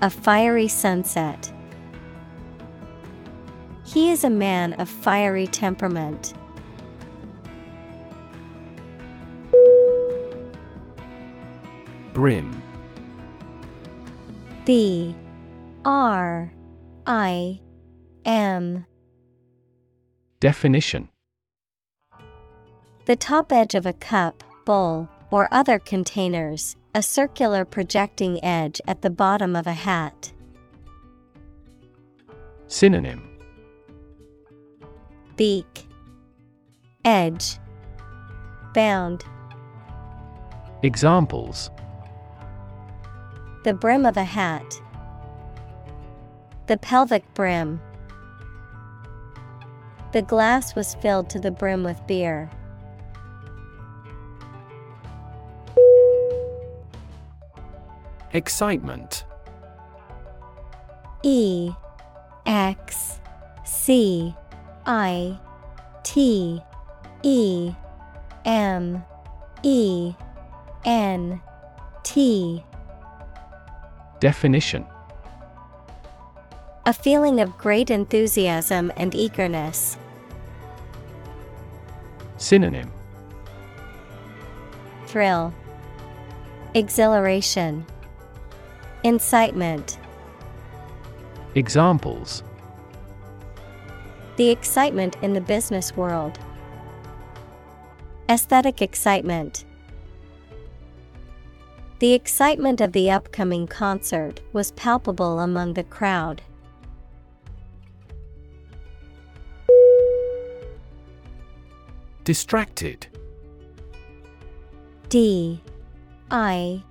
A 0.00 0.08
fiery 0.08 0.66
sunset. 0.66 1.52
He 3.84 4.10
is 4.10 4.24
a 4.24 4.30
man 4.30 4.72
of 4.74 4.88
fiery 4.88 5.46
temperament. 5.46 6.32
Brim 12.14 12.62
B 14.64 15.14
R 15.84 16.50
I 17.06 17.60
M. 18.24 18.84
Definition 20.40 21.08
The 23.04 23.14
top 23.14 23.52
edge 23.52 23.76
of 23.76 23.86
a 23.86 23.92
cup, 23.92 24.42
bowl, 24.64 25.08
or 25.30 25.48
other 25.52 25.78
containers, 25.78 26.74
a 26.96 27.02
circular 27.02 27.64
projecting 27.64 28.44
edge 28.44 28.80
at 28.88 29.02
the 29.02 29.10
bottom 29.10 29.54
of 29.54 29.68
a 29.68 29.72
hat. 29.72 30.32
Synonym 32.66 33.38
Beak, 35.36 35.86
Edge, 37.04 37.58
Bound. 38.74 39.24
Examples 40.82 41.70
The 43.62 43.74
brim 43.74 44.04
of 44.04 44.16
a 44.16 44.24
hat. 44.24 44.80
The 46.66 46.76
pelvic 46.76 47.22
brim. 47.34 47.80
The 50.12 50.22
glass 50.22 50.74
was 50.74 50.96
filled 50.96 51.30
to 51.30 51.38
the 51.38 51.50
brim 51.52 51.84
with 51.84 52.04
beer. 52.06 52.50
Excitement 58.32 59.24
E 61.22 61.70
X 62.44 63.20
C 63.64 64.34
I 64.84 65.38
T 66.02 66.60
E 67.22 67.72
M 68.44 69.04
E 69.62 70.14
N 70.84 71.40
T 72.02 72.62
Definition 74.20 74.84
A 76.86 76.92
feeling 76.92 77.40
of 77.40 77.58
great 77.58 77.90
enthusiasm 77.90 78.92
and 78.96 79.12
eagerness. 79.12 79.96
Synonym 82.36 82.92
Thrill, 85.06 85.52
Exhilaration, 86.74 87.84
Incitement. 89.02 89.98
Examples 91.56 92.44
The 94.36 94.50
excitement 94.50 95.16
in 95.22 95.32
the 95.32 95.40
business 95.40 95.96
world. 95.96 96.38
Aesthetic 98.28 98.80
excitement. 98.80 99.64
The 101.98 102.12
excitement 102.12 102.80
of 102.80 102.92
the 102.92 103.10
upcoming 103.10 103.66
concert 103.66 104.40
was 104.52 104.70
palpable 104.70 105.40
among 105.40 105.74
the 105.74 105.82
crowd. 105.82 106.42
Distracted. 112.26 113.06
D 115.08 115.60
I 116.28 116.82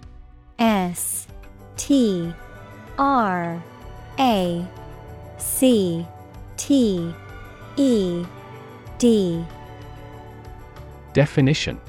S 0.57 1.27
T 1.75 2.33
R 2.97 3.61
A 4.17 4.67
C 5.37 6.07
T 6.55 7.13
E 7.75 8.25
D. 8.97 9.45
Definition. 11.11 11.81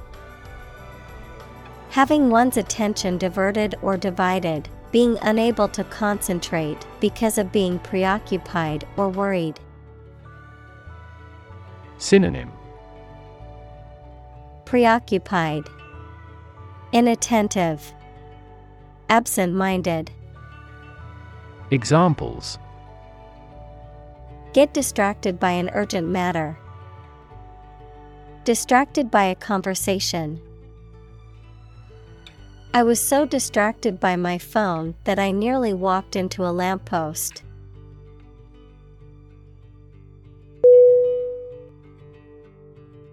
Having 1.91 2.31
one's 2.31 2.57
attention 2.57 3.17
diverted 3.17 3.77
or 3.81 3.97
divided, 3.97 4.69
being 4.91 5.17
unable 5.23 5.69
to 5.69 5.85
concentrate 5.85 6.85
because 6.99 7.39
of 7.39 7.53
being 7.53 7.79
preoccupied 7.79 8.85
or 8.97 9.09
worried. 9.09 9.61
Synonym 11.99 12.51
Preoccupied, 14.67 15.69
Inattentive, 16.91 17.95
Absent 19.09 19.55
minded. 19.55 20.11
Examples 21.71 22.59
Get 24.53 24.75
distracted 24.75 25.39
by 25.39 25.53
an 25.53 25.71
urgent 25.73 26.09
matter. 26.09 26.59
Distracted 28.43 29.09
by 29.09 29.27
a 29.27 29.37
conversation. 29.37 30.41
I 32.75 32.83
was 32.83 32.99
so 33.01 33.25
distracted 33.25 34.01
by 34.01 34.17
my 34.17 34.37
phone 34.37 34.97
that 35.05 35.21
I 35.21 35.31
nearly 35.31 35.75
walked 35.75 36.17
into 36.17 36.45
a 36.45 36.51
lamppost. 36.51 37.45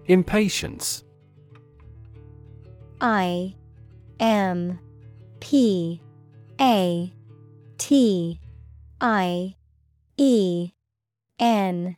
Impatience 0.06 1.04
I 3.00 3.54
M 4.20 4.78
P 5.40 6.00
A 6.60 7.12
T 7.78 8.40
I 9.00 9.54
E 10.16 10.70
N 11.38 11.96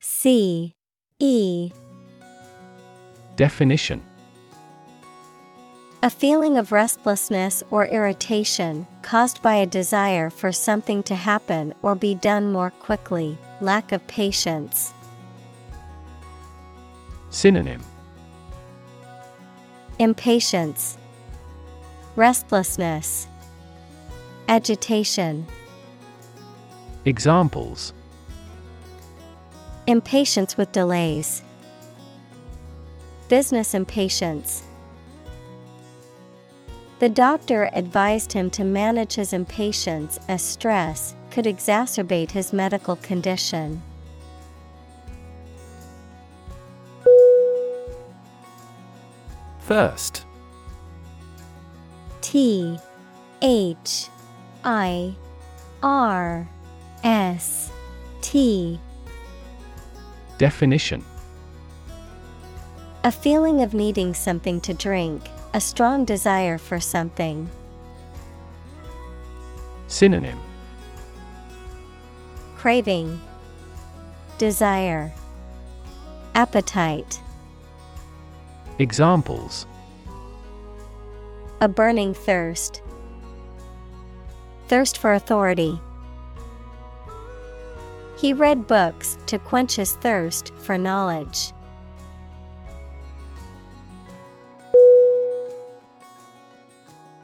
C 0.00 0.74
E. 1.18 1.72
Definition. 3.36 4.02
A 6.02 6.10
feeling 6.10 6.56
of 6.58 6.72
restlessness 6.72 7.62
or 7.70 7.86
irritation 7.86 8.86
caused 9.02 9.42
by 9.42 9.56
a 9.56 9.66
desire 9.66 10.30
for 10.30 10.52
something 10.52 11.02
to 11.04 11.14
happen 11.14 11.74
or 11.82 11.94
be 11.94 12.14
done 12.14 12.52
more 12.52 12.70
quickly, 12.70 13.36
lack 13.60 13.92
of 13.92 14.06
patience. 14.06 14.92
Synonym 17.30 17.82
Impatience, 19.98 20.98
Restlessness, 22.16 23.26
Agitation. 24.46 25.46
Examples 27.06 27.94
Impatience 29.86 30.58
with 30.58 30.70
delays. 30.72 31.42
Business 33.30 33.72
impatience. 33.72 34.64
The 36.98 37.08
doctor 37.08 37.70
advised 37.72 38.34
him 38.34 38.50
to 38.50 38.64
manage 38.64 39.14
his 39.14 39.32
impatience 39.32 40.18
as 40.28 40.42
stress 40.42 41.14
could 41.30 41.46
exacerbate 41.46 42.32
his 42.32 42.52
medical 42.52 42.96
condition. 42.96 43.80
Thirst. 49.66 50.24
T 52.20 52.78
H 53.42 54.06
I 54.62 55.16
R 55.82 56.48
S 57.02 57.72
T 58.20 58.78
Definition 60.38 61.04
A 63.02 63.10
feeling 63.10 63.60
of 63.60 63.74
needing 63.74 64.14
something 64.14 64.60
to 64.60 64.72
drink, 64.72 65.22
a 65.52 65.60
strong 65.60 66.04
desire 66.04 66.58
for 66.58 66.78
something. 66.78 67.50
Synonym 69.88 70.38
Craving, 72.56 73.20
Desire, 74.38 75.12
Appetite. 76.36 77.20
Examples. 78.78 79.66
A 81.62 81.68
burning 81.68 82.12
thirst. 82.12 82.82
Thirst 84.68 84.98
for 84.98 85.14
authority. 85.14 85.80
He 88.18 88.34
read 88.34 88.66
books 88.66 89.16
to 89.26 89.38
quench 89.38 89.76
his 89.76 89.94
thirst 89.94 90.52
for 90.58 90.76
knowledge. 90.76 91.52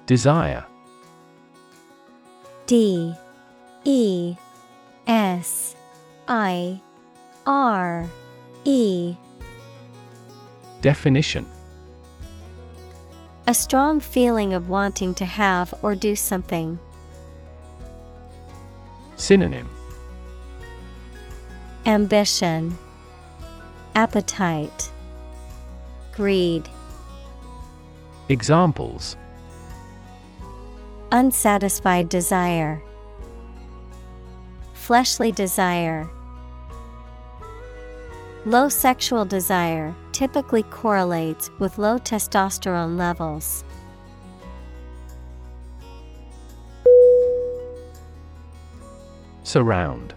Desire. 0.07 0.65
D. 2.67 3.15
E. 3.85 4.37
S. 5.07 5.77
I. 6.29 6.81
R. 7.47 8.09
E 8.65 9.17
Definition 10.83 11.47
A 13.47 13.55
strong 13.55 14.01
feeling 14.01 14.53
of 14.53 14.68
wanting 14.68 15.14
to 15.14 15.24
have 15.24 15.72
or 15.80 15.95
do 15.95 16.16
something. 16.16 16.76
Synonym 19.14 19.70
Ambition, 21.87 22.76
Appetite, 23.95 24.91
Greed. 26.16 26.68
Examples 28.28 29.16
Unsatisfied 31.12 32.09
desire, 32.09 32.83
Fleshly 34.74 35.30
desire. 35.30 36.11
Low 38.45 38.68
sexual 38.68 39.24
desire 39.24 39.95
typically 40.11 40.64
correlates 40.64 41.49
with 41.61 41.78
low 41.78 41.99
testosterone 41.99 42.99
levels. 42.99 43.62
Surround 49.45 50.14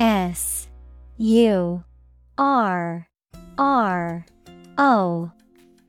S 0.00 0.68
U 1.16 1.84
R 2.38 3.08
R 3.56 4.26
O 4.78 5.30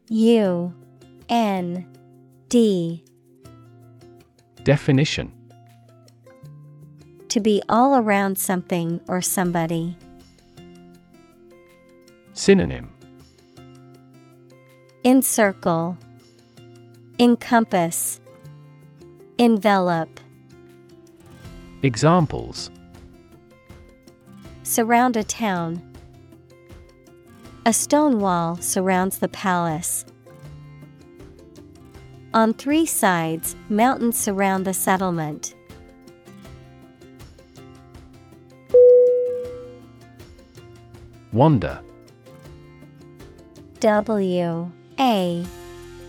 U 0.10 0.74
N 1.30 1.98
D 2.50 3.04
Definition 4.64 5.32
To 7.30 7.40
be 7.40 7.64
all 7.68 7.96
around 7.96 8.38
something 8.38 9.02
or 9.08 9.22
somebody. 9.22 9.98
Synonym 12.38 12.92
Encircle, 15.04 15.98
Encompass, 17.18 18.22
Envelop. 19.40 20.20
Examples 21.82 22.70
Surround 24.62 25.18
a 25.18 25.24
town. 25.24 25.82
A 27.66 27.74
stone 27.74 28.20
wall 28.20 28.58
surrounds 28.58 29.18
the 29.18 29.30
palace. 29.30 30.06
On 32.36 32.54
three 32.54 32.86
sides, 32.86 33.56
mountains 33.68 34.16
surround 34.16 34.64
the 34.64 34.76
settlement. 34.76 35.56
Wonder 41.34 41.82
W 43.80 44.72
A 45.00 45.46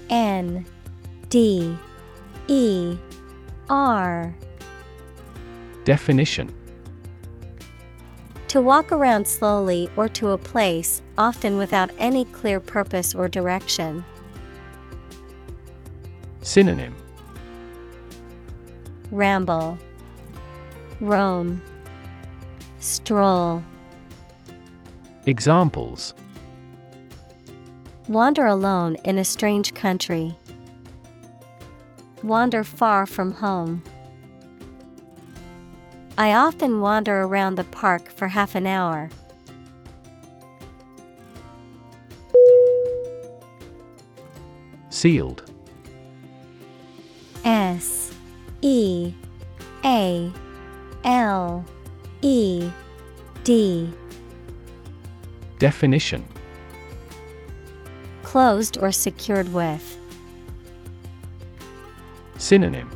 N 0.08 0.66
D 1.28 1.76
E 2.46 2.96
R. 3.68 4.34
Definition. 5.84 6.54
To 8.48 8.62
walk 8.62 8.90
around 8.92 9.28
slowly 9.28 9.90
or 9.96 10.08
to 10.08 10.30
a 10.30 10.38
place, 10.38 11.02
often 11.18 11.58
without 11.58 11.90
any 11.98 12.24
clear 12.24 12.60
purpose 12.60 13.14
or 13.14 13.28
direction. 13.28 14.02
Synonym. 16.40 16.96
Ramble, 19.10 19.78
Roam, 21.00 21.60
Stroll. 22.80 23.62
Examples 25.26 26.14
Wander 28.08 28.46
alone 28.46 28.96
in 29.04 29.18
a 29.18 29.24
strange 29.24 29.74
country. 29.74 30.34
Wander 32.22 32.64
far 32.64 33.04
from 33.04 33.32
home. 33.32 33.82
I 36.16 36.32
often 36.32 36.80
wander 36.80 37.20
around 37.22 37.56
the 37.56 37.64
park 37.64 38.10
for 38.10 38.28
half 38.28 38.54
an 38.54 38.66
hour. 38.66 39.10
Sealed 44.88 45.44
S 47.44 48.10
E 48.62 49.12
A 49.84 50.32
L 51.04 51.64
E 52.22 52.70
D 53.44 53.92
Definition 55.58 56.24
Closed 58.28 58.76
or 58.76 58.92
secured 58.92 59.54
with. 59.54 59.98
Synonym 62.36 62.90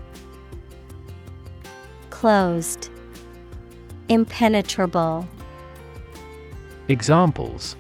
Closed. 2.10 2.90
Impenetrable. 4.10 5.26
Examples 6.88 7.76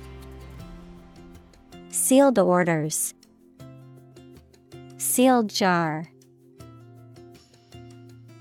Sealed 1.90 2.38
orders. 2.38 3.12
Sealed 4.96 5.50
jar. 5.50 6.08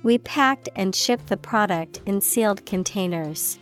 We 0.03 0.20
packed 0.20 0.70
and 0.74 0.95
shipped 0.95 1.28
the 1.28 1.36
product 1.36 1.99
in 2.05 2.22
sealed 2.22 2.66
containers. 2.66 3.59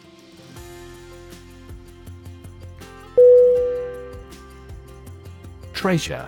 Treasure. 5.80 6.28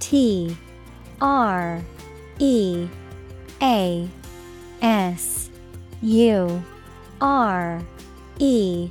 T 0.00 0.56
R 1.20 1.80
E 2.40 2.88
A 3.62 4.08
S 4.82 5.48
U 6.02 6.64
R 7.20 7.80
E. 8.40 8.90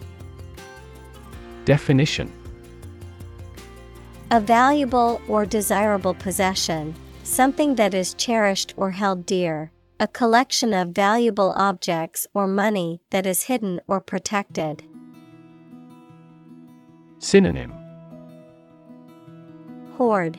Definition. 1.65 2.31
A 4.31 4.39
valuable 4.39 5.19
or 5.27 5.45
desirable 5.45 6.13
possession, 6.13 6.95
something 7.23 7.75
that 7.75 7.93
is 7.93 8.13
cherished 8.13 8.73
or 8.77 8.91
held 8.91 9.25
dear, 9.25 9.73
a 9.99 10.07
collection 10.07 10.73
of 10.73 10.95
valuable 10.95 11.51
objects 11.57 12.25
or 12.33 12.47
money 12.47 13.01
that 13.09 13.25
is 13.25 13.43
hidden 13.43 13.81
or 13.85 13.99
protected. 13.99 14.81
Synonym 17.19 17.84
Hoard, 19.97 20.37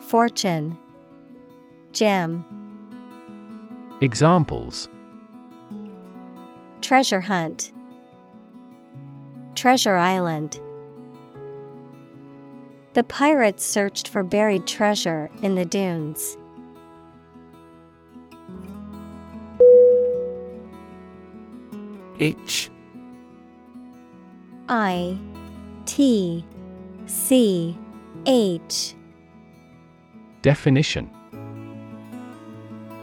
Fortune, 0.00 0.78
Gem. 1.92 2.44
Examples 4.00 4.88
Treasure 6.80 7.20
hunt. 7.20 7.72
Treasure 9.56 9.96
Island. 9.96 10.60
The 12.94 13.02
pirates 13.02 13.64
searched 13.64 14.08
for 14.08 14.22
buried 14.22 14.66
treasure 14.66 15.30
in 15.42 15.56
the 15.56 15.64
dunes. 15.64 16.36
Itch. 22.18 22.70
I 24.68 25.18
T 25.86 26.44
C 27.06 27.76
H. 28.26 28.94
Definition 30.42 31.10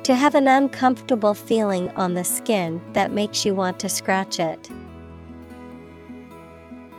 To 0.04 0.16
have 0.16 0.36
an 0.36 0.48
uncomfortable 0.48 1.34
feeling 1.34 1.90
on 1.92 2.14
the 2.14 2.24
skin 2.24 2.82
that 2.94 3.12
makes 3.12 3.46
you 3.46 3.56
want 3.56 3.80
to 3.80 3.90
scratch 3.90 4.40
it. 4.40 4.70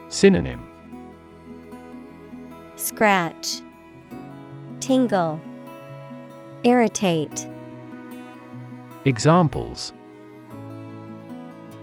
Synonym 0.09 0.67
Scratch, 2.77 3.63
Tingle, 4.81 5.41
Irritate. 6.65 7.49
Examples 9.05 9.93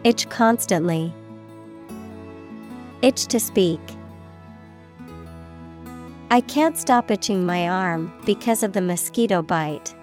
Itch 0.04 0.30
constantly. 0.30 1.14
Itch 3.02 3.26
to 3.28 3.40
speak. 3.40 3.80
I 6.34 6.42
can't 6.42 6.76
stop 6.76 7.12
itching 7.12 7.46
my 7.46 7.70
arm 7.70 8.12
because 8.26 8.64
of 8.64 8.74
the 8.74 8.82
mosquito 8.82 9.44
bite. 9.44 9.94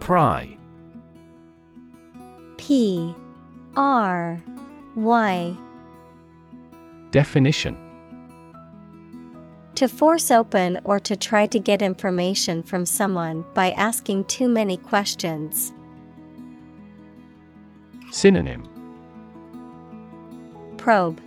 Pry. 0.00 0.58
P. 2.56 3.14
R. 3.76 4.42
Y. 4.96 5.56
Definition. 7.12 7.76
To 9.76 9.86
force 9.86 10.32
open 10.32 10.80
or 10.82 10.98
to 10.98 11.14
try 11.14 11.46
to 11.46 11.60
get 11.60 11.82
information 11.82 12.64
from 12.64 12.84
someone 12.84 13.44
by 13.54 13.70
asking 13.70 14.24
too 14.24 14.48
many 14.48 14.76
questions. 14.76 15.72
Synonym 18.10 18.77
Probe, 20.78 21.20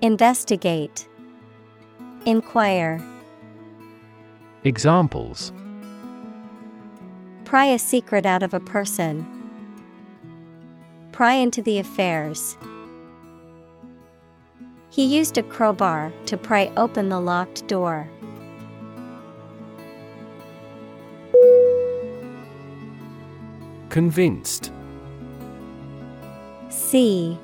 Investigate, 0.00 1.08
Inquire. 2.24 3.04
Examples 4.64 5.52
Pry 7.44 7.66
a 7.66 7.78
secret 7.78 8.24
out 8.24 8.42
of 8.42 8.54
a 8.54 8.60
person. 8.60 9.26
Pry 11.12 11.34
into 11.34 11.60
the 11.60 11.78
affairs. 11.78 12.56
He 14.90 15.04
used 15.04 15.36
a 15.36 15.42
crowbar 15.42 16.12
to 16.26 16.36
pry 16.36 16.72
open 16.76 17.08
the 17.08 17.20
locked 17.20 17.66
door. 17.68 18.08
Convinced 23.90 24.72
C 26.68 27.38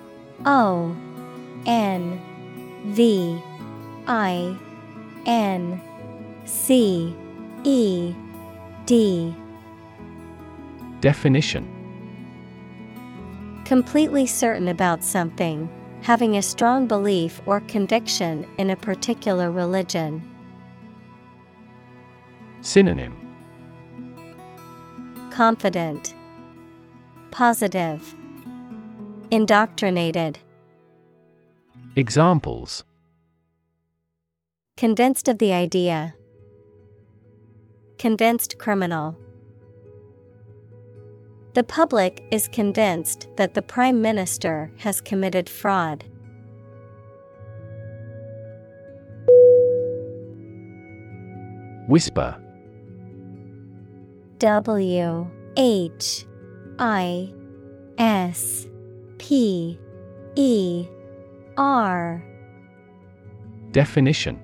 O 0.44 0.96
N 1.66 2.20
V 2.86 3.40
I 4.06 4.56
N 5.26 5.80
C 6.44 7.14
E 7.64 8.14
D. 8.86 9.34
Definition. 11.00 11.68
Completely 13.64 14.26
certain 14.26 14.68
about 14.68 15.02
something, 15.04 15.68
having 16.02 16.36
a 16.36 16.42
strong 16.42 16.86
belief 16.86 17.40
or 17.46 17.60
conviction 17.60 18.46
in 18.58 18.70
a 18.70 18.76
particular 18.76 19.50
religion. 19.50 20.22
Synonym. 22.60 23.16
Confident, 25.30 26.14
Positive, 27.30 28.14
Indoctrinated, 29.32 30.40
Examples. 31.96 32.84
Convinced 34.76 35.26
of 35.26 35.38
the 35.38 35.54
idea, 35.54 36.14
Convinced 37.98 38.58
criminal. 38.58 39.16
The 41.54 41.62
public 41.62 42.22
is 42.30 42.46
convinced 42.46 43.26
that 43.36 43.54
the 43.54 43.62
Prime 43.62 44.02
Minister 44.02 44.70
has 44.76 45.00
committed 45.00 45.48
fraud. 45.48 46.04
Whisper. 51.88 52.36
W 54.40 55.30
H 55.56 56.26
I 56.78 57.32
S 57.96 58.66
P 59.22 59.78
E 60.34 60.84
R 61.56 62.24
Definition 63.70 64.40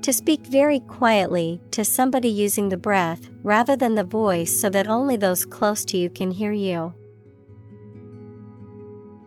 To 0.00 0.10
speak 0.10 0.46
very 0.46 0.80
quietly 0.80 1.60
to 1.72 1.84
somebody 1.84 2.30
using 2.30 2.70
the 2.70 2.78
breath 2.78 3.28
rather 3.42 3.76
than 3.76 3.94
the 3.94 4.04
voice 4.04 4.58
so 4.58 4.70
that 4.70 4.88
only 4.88 5.18
those 5.18 5.44
close 5.44 5.84
to 5.84 5.98
you 5.98 6.08
can 6.08 6.30
hear 6.30 6.52
you. 6.52 6.94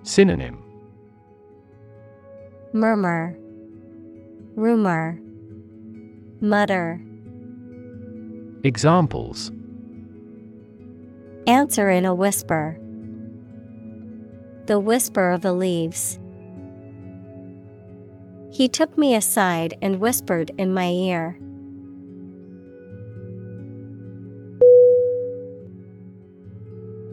Synonym 0.01 0.63
Murmur, 2.73 3.37
Rumor, 4.55 5.21
Mutter. 6.41 6.99
Examples 8.63 9.51
Answer 11.45 11.91
in 11.91 12.05
a 12.05 12.15
whisper. 12.15 12.80
The 14.65 14.79
whisper 14.79 15.31
of 15.31 15.41
the 15.41 15.53
leaves. 15.53 16.19
He 18.51 18.67
took 18.67 18.97
me 18.97 19.15
aside 19.15 19.77
and 19.81 19.99
whispered 19.99 20.51
in 20.57 20.73
my 20.73 20.89
ear. 20.89 21.37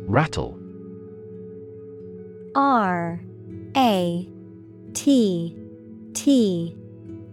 Rattle 0.06 0.58
R 2.54 3.20
A 3.76 4.28
T 4.94 5.56
T 6.14 6.76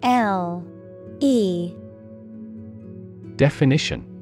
L 0.04 0.66
E 1.20 1.74
Definition 3.38 4.15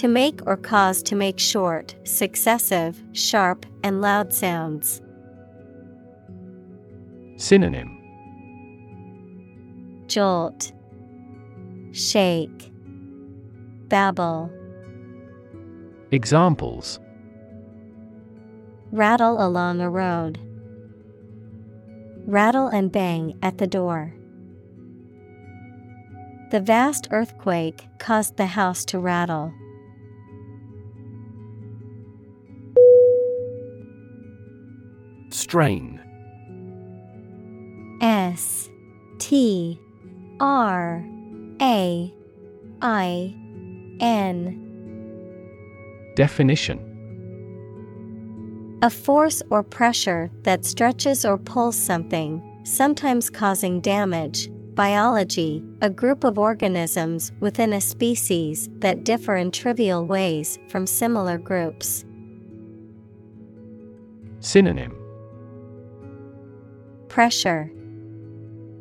To 0.00 0.08
make 0.08 0.40
or 0.46 0.56
cause 0.56 1.02
to 1.02 1.14
make 1.14 1.38
short, 1.38 1.94
successive, 2.04 3.02
sharp, 3.12 3.66
and 3.84 4.00
loud 4.00 4.32
sounds. 4.32 5.02
Synonym 7.36 7.98
Jolt, 10.06 10.72
Shake, 11.92 12.72
Babble. 13.88 14.50
Examples 16.12 16.98
Rattle 18.92 19.44
along 19.46 19.82
a 19.82 19.90
road. 19.90 20.40
Rattle 22.26 22.68
and 22.68 22.90
bang 22.90 23.38
at 23.42 23.58
the 23.58 23.66
door. 23.66 24.14
The 26.52 26.60
vast 26.60 27.08
earthquake 27.10 27.86
caused 27.98 28.38
the 28.38 28.46
house 28.46 28.86
to 28.86 28.98
rattle. 28.98 29.52
Strain. 35.40 35.98
S 38.02 38.68
T 39.18 39.80
R 40.38 41.02
A 41.62 42.14
I 42.82 43.34
N. 44.00 44.66
Definition. 46.14 46.78
A 48.82 48.90
force 48.90 49.42
or 49.48 49.62
pressure 49.62 50.30
that 50.42 50.66
stretches 50.66 51.24
or 51.24 51.38
pulls 51.38 51.76
something, 51.76 52.42
sometimes 52.64 53.30
causing 53.30 53.80
damage. 53.80 54.50
Biology, 54.74 55.64
a 55.80 55.88
group 55.88 56.22
of 56.22 56.38
organisms 56.38 57.32
within 57.40 57.72
a 57.72 57.80
species 57.80 58.68
that 58.80 59.04
differ 59.04 59.36
in 59.36 59.52
trivial 59.52 60.04
ways 60.04 60.58
from 60.68 60.86
similar 60.86 61.38
groups. 61.38 62.04
Synonym 64.40 64.99
Pressure, 67.10 67.68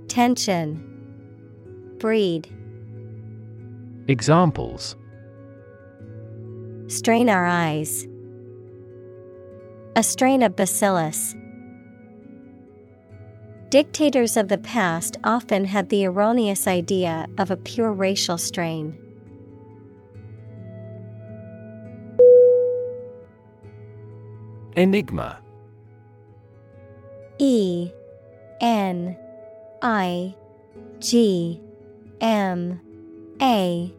Tension, 0.08 0.86
Breed. 1.98 2.48
Examples 4.08 4.96
Strain 6.86 7.28
our 7.28 7.48
eyes. 7.48 8.08
A 9.96 10.04
strain 10.04 10.44
of 10.44 10.56
bacillus. 10.56 11.36
Dictators 13.70 14.38
of 14.38 14.48
the 14.48 14.60
past 14.60 15.18
often 15.24 15.66
had 15.66 15.90
the 15.90 16.06
erroneous 16.06 16.68
idea 16.68 17.26
of 17.40 17.50
a 17.50 17.58
pure 17.58 17.92
racial 17.92 18.38
strain. 18.38 18.96
Enigma 24.76 25.40
E 27.40 27.92
N 28.62 29.18
I 29.82 30.36
G 31.00 31.62
M 32.22 32.80
A. 33.42 33.94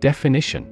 Definition. 0.00 0.70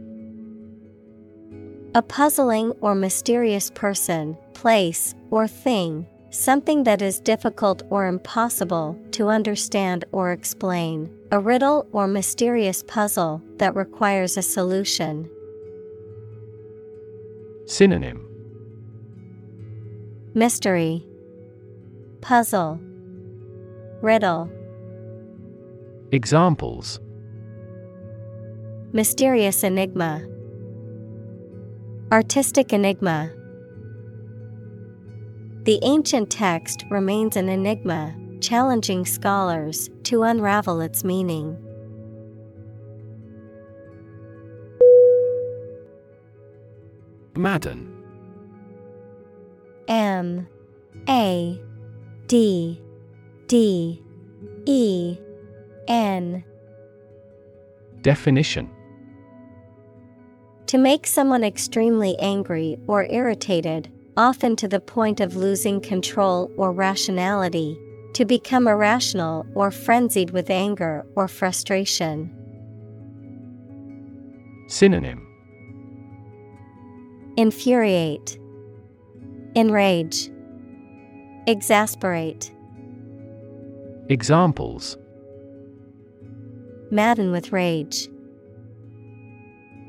A 1.95 2.01
puzzling 2.01 2.71
or 2.81 2.95
mysterious 2.95 3.71
person, 3.71 4.37
place, 4.55 5.15
or 5.31 5.47
thing, 5.47 6.07
something 6.31 6.85
that 6.85 7.03
is 7.03 7.21
difficult 7.21 7.83
or 7.91 8.07
impossible 8.07 8.99
to 9.11 9.29
understand 9.29 10.07
or 10.13 10.33
explain, 10.33 11.15
a 11.31 11.39
riddle 11.39 11.87
or 11.93 12.07
mysterious 12.07 12.83
puzzle 12.83 13.43
that 13.59 13.77
requires 13.77 14.39
a 14.39 14.43
solution. 14.43 15.29
Synonym. 17.67 18.27
Mystery, 20.35 21.07
Puzzle, 22.23 22.81
Riddle. 24.01 24.49
Examples 26.13 27.01
Mysterious 28.93 29.65
enigma, 29.65 30.25
Artistic 32.13 32.73
enigma. 32.73 33.33
The 35.65 35.81
ancient 35.83 36.31
text 36.31 36.85
remains 36.91 37.37
an 37.37 37.49
enigma, 37.49 38.15
challenging 38.41 39.05
scholars 39.05 39.91
to 40.05 40.23
unravel 40.23 40.81
its 40.81 41.03
meaning. 41.03 41.57
Madden 47.35 47.93
M 49.89 50.47
A 51.09 51.61
D 52.33 52.81
D 53.47 54.03
E 54.65 55.19
N. 55.87 56.43
Definition. 58.01 58.71
To 60.69 60.79
make 60.79 61.07
someone 61.07 61.45
extremely 61.45 62.19
angry 62.19 62.79
or 62.87 63.05
irritated, 63.05 63.93
often 64.17 64.57
to 64.57 64.67
the 64.67 64.81
point 64.81 65.21
of 65.21 65.37
losing 65.37 65.79
control 65.79 66.51
or 66.57 66.73
rationality, 66.73 67.79
to 68.15 68.25
become 68.25 68.67
irrational 68.67 69.45
or 69.55 69.71
frenzied 69.71 70.31
with 70.31 70.49
anger 70.49 71.05
or 71.15 71.29
frustration. 71.29 72.35
Synonym. 74.69 75.21
Infuriate, 77.37 78.39
Enrage, 79.55 80.31
Exasperate, 81.47 82.53
Examples 84.09 84.97
Madden 86.91 87.33
with 87.33 87.51
rage, 87.53 88.09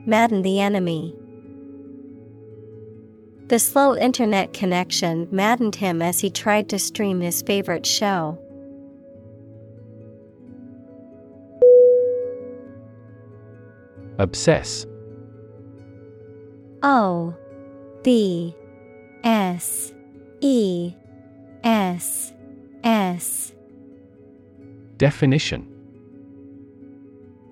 Madden 0.06 0.42
the 0.42 0.60
enemy. 0.60 1.16
The 3.50 3.60
slow 3.60 3.96
internet 3.96 4.54
connection 4.54 5.28
maddened 5.32 5.76
him 5.76 6.02
as 6.02 6.22
he 6.22 6.32
tried 6.32 6.70
to 6.70 6.80
stream 6.80 7.22
his 7.22 7.42
favorite 7.44 7.86
show. 7.86 8.40
Obsess 14.18 14.88
O 16.82 17.36
B 18.04 18.56
S 19.24 19.94
E 20.42 20.96
S 21.64 22.34
S. 22.84 23.54
Definition. 24.98 25.70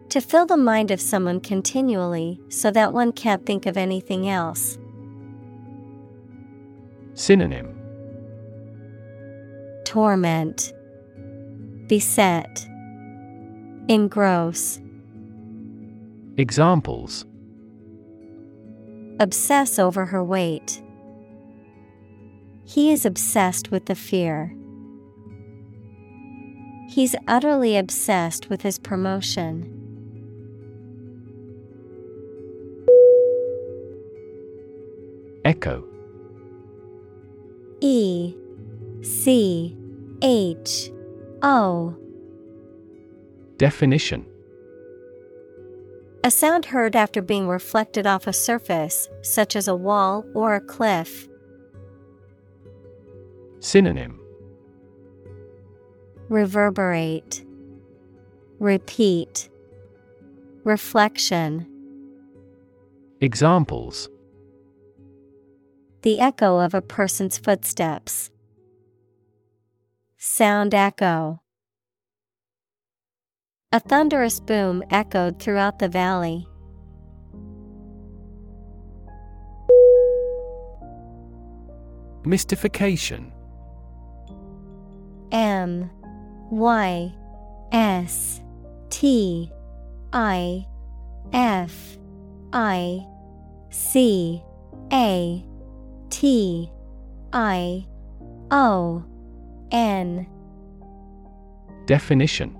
To 0.09 0.19
fill 0.19 0.45
the 0.45 0.57
mind 0.57 0.91
of 0.91 0.99
someone 0.99 1.39
continually 1.39 2.39
so 2.49 2.69
that 2.71 2.91
one 2.91 3.13
can't 3.13 3.45
think 3.45 3.65
of 3.65 3.77
anything 3.77 4.27
else. 4.27 4.77
Synonym. 7.13 7.77
Torment, 9.85 10.73
Beset, 11.87 12.67
Engross, 13.87 14.79
Examples. 16.37 17.25
Obsess 19.19 19.77
over 19.77 20.05
her 20.05 20.23
weight. 20.23 20.81
He 22.71 22.89
is 22.89 23.05
obsessed 23.05 23.69
with 23.69 23.87
the 23.87 23.95
fear. 23.95 24.55
He's 26.87 27.17
utterly 27.27 27.75
obsessed 27.75 28.49
with 28.49 28.61
his 28.61 28.79
promotion. 28.79 29.77
Echo 35.43 35.83
E 37.81 38.33
C 39.01 39.75
H 40.21 40.91
O 41.41 41.97
Definition 43.57 44.25
A 46.23 46.31
sound 46.31 46.63
heard 46.63 46.95
after 46.95 47.21
being 47.21 47.49
reflected 47.49 48.07
off 48.07 48.27
a 48.27 48.33
surface, 48.33 49.09
such 49.23 49.57
as 49.57 49.67
a 49.67 49.75
wall 49.75 50.23
or 50.33 50.55
a 50.55 50.61
cliff. 50.61 51.27
Synonym 53.61 54.19
Reverberate, 56.29 57.45
Repeat, 58.57 59.49
Reflection. 60.63 61.67
Examples 63.19 64.09
The 66.01 66.19
echo 66.19 66.57
of 66.57 66.73
a 66.73 66.81
person's 66.81 67.37
footsteps. 67.37 68.31
Sound 70.17 70.73
echo. 70.73 71.41
A 73.71 73.79
thunderous 73.79 74.39
boom 74.39 74.83
echoed 74.89 75.39
throughout 75.39 75.77
the 75.77 75.87
valley. 75.87 76.47
Mystification 82.25 83.30
M 85.31 85.89
Y 86.49 87.13
S 87.71 88.41
T 88.89 89.51
I 90.13 90.65
F 91.33 91.97
I 92.53 93.05
C 93.69 94.43
A 94.91 95.45
T 96.09 96.69
I 97.33 97.87
O 98.51 99.03
N. 99.71 100.27
Definition. 101.85 102.57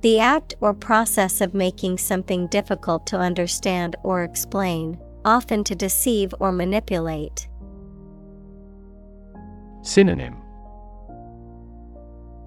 The 0.00 0.18
act 0.18 0.54
or 0.60 0.72
process 0.72 1.42
of 1.42 1.52
making 1.52 1.98
something 1.98 2.46
difficult 2.46 3.06
to 3.08 3.18
understand 3.18 3.96
or 4.02 4.24
explain, 4.24 4.98
often 5.26 5.62
to 5.64 5.74
deceive 5.74 6.32
or 6.40 6.52
manipulate. 6.52 7.48
Synonym 9.82 10.36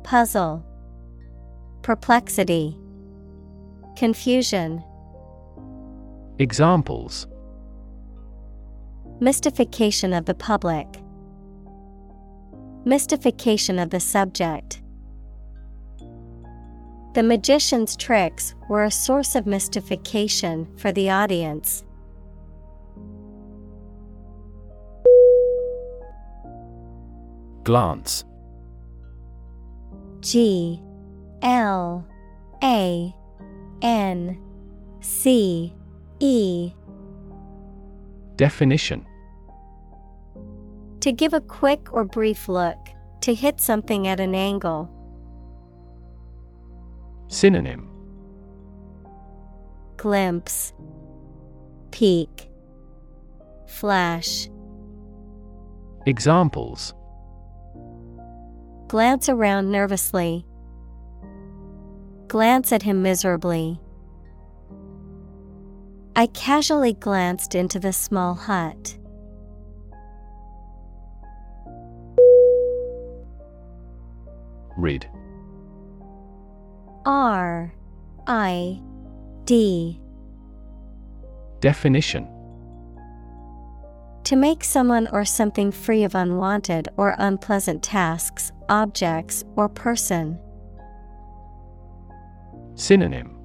Puzzle, 0.03 0.65
Perplexity, 1.81 2.77
Confusion, 3.95 4.83
Examples 6.39 7.27
Mystification 9.19 10.13
of 10.13 10.25
the 10.25 10.33
public, 10.33 10.87
Mystification 12.85 13.79
of 13.79 13.91
the 13.91 13.99
subject. 13.99 14.81
The 17.13 17.23
magician's 17.23 17.95
tricks 17.95 18.55
were 18.67 18.83
a 18.83 18.91
source 18.91 19.35
of 19.35 19.45
mystification 19.45 20.67
for 20.77 20.91
the 20.91 21.11
audience. 21.11 21.85
Glance 27.63 28.25
G 30.23 30.81
L 31.41 32.07
A 32.63 33.13
N 33.81 34.39
C 35.01 35.73
E. 36.19 36.71
Definition. 38.37 39.05
To 41.01 41.11
give 41.11 41.33
a 41.33 41.41
quick 41.41 41.91
or 41.91 42.05
brief 42.05 42.47
look, 42.47 42.77
to 43.21 43.33
hit 43.35 43.59
something 43.59 44.07
at 44.07 44.21
an 44.21 44.33
angle. 44.33 44.89
Synonym. 47.27 47.89
Glimpse, 49.97 50.73
Peek, 51.91 52.49
Flash. 53.67 54.49
Examples 56.05 56.93
Glance 58.93 59.27
around 59.27 59.71
nervously. 59.71 60.45
Glance 62.27 62.71
at 62.71 62.83
him 62.83 63.01
miserably. 63.01 63.79
I 66.15 66.27
casually 66.27 66.93
glanced 66.93 67.55
into 67.55 67.79
the 67.79 67.91
small 67.91 68.35
hut. 68.35 68.99
Read 74.77 75.09
R 77.03 77.73
I 78.27 78.79
D 79.45 79.99
Definition 81.61 82.27
To 84.25 84.35
make 84.37 84.63
someone 84.63 85.07
or 85.11 85.25
something 85.25 85.71
free 85.71 86.03
of 86.03 86.15
unwanted 86.15 86.87
or 86.95 87.15
unpleasant 87.17 87.83
tasks, 87.83 88.53
objects, 88.69 89.43
or 89.57 89.67
person. 89.67 90.39
Synonym 92.75 93.37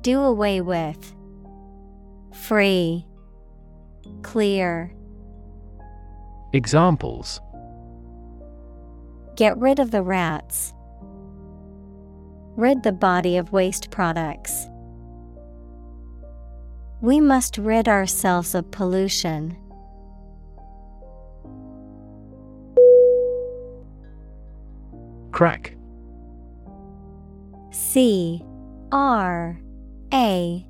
Do 0.00 0.20
away 0.20 0.62
with. 0.62 1.14
Free. 2.32 3.06
Clear. 4.22 4.94
Examples 6.54 7.40
Get 9.36 9.58
rid 9.58 9.78
of 9.78 9.90
the 9.90 10.02
rats. 10.02 10.72
Rid 12.56 12.82
the 12.82 12.92
body 12.92 13.36
of 13.36 13.52
waste 13.52 13.90
products. 13.90 14.69
We 17.02 17.18
must 17.18 17.56
rid 17.56 17.88
ourselves 17.88 18.54
of 18.54 18.70
pollution. 18.70 19.56
Crack. 25.32 25.74
C. 27.70 28.44
R. 28.92 29.58
A. 30.12 30.66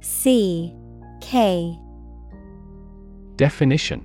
C. 0.00 0.74
K. 1.20 1.78
Definition. 3.36 4.04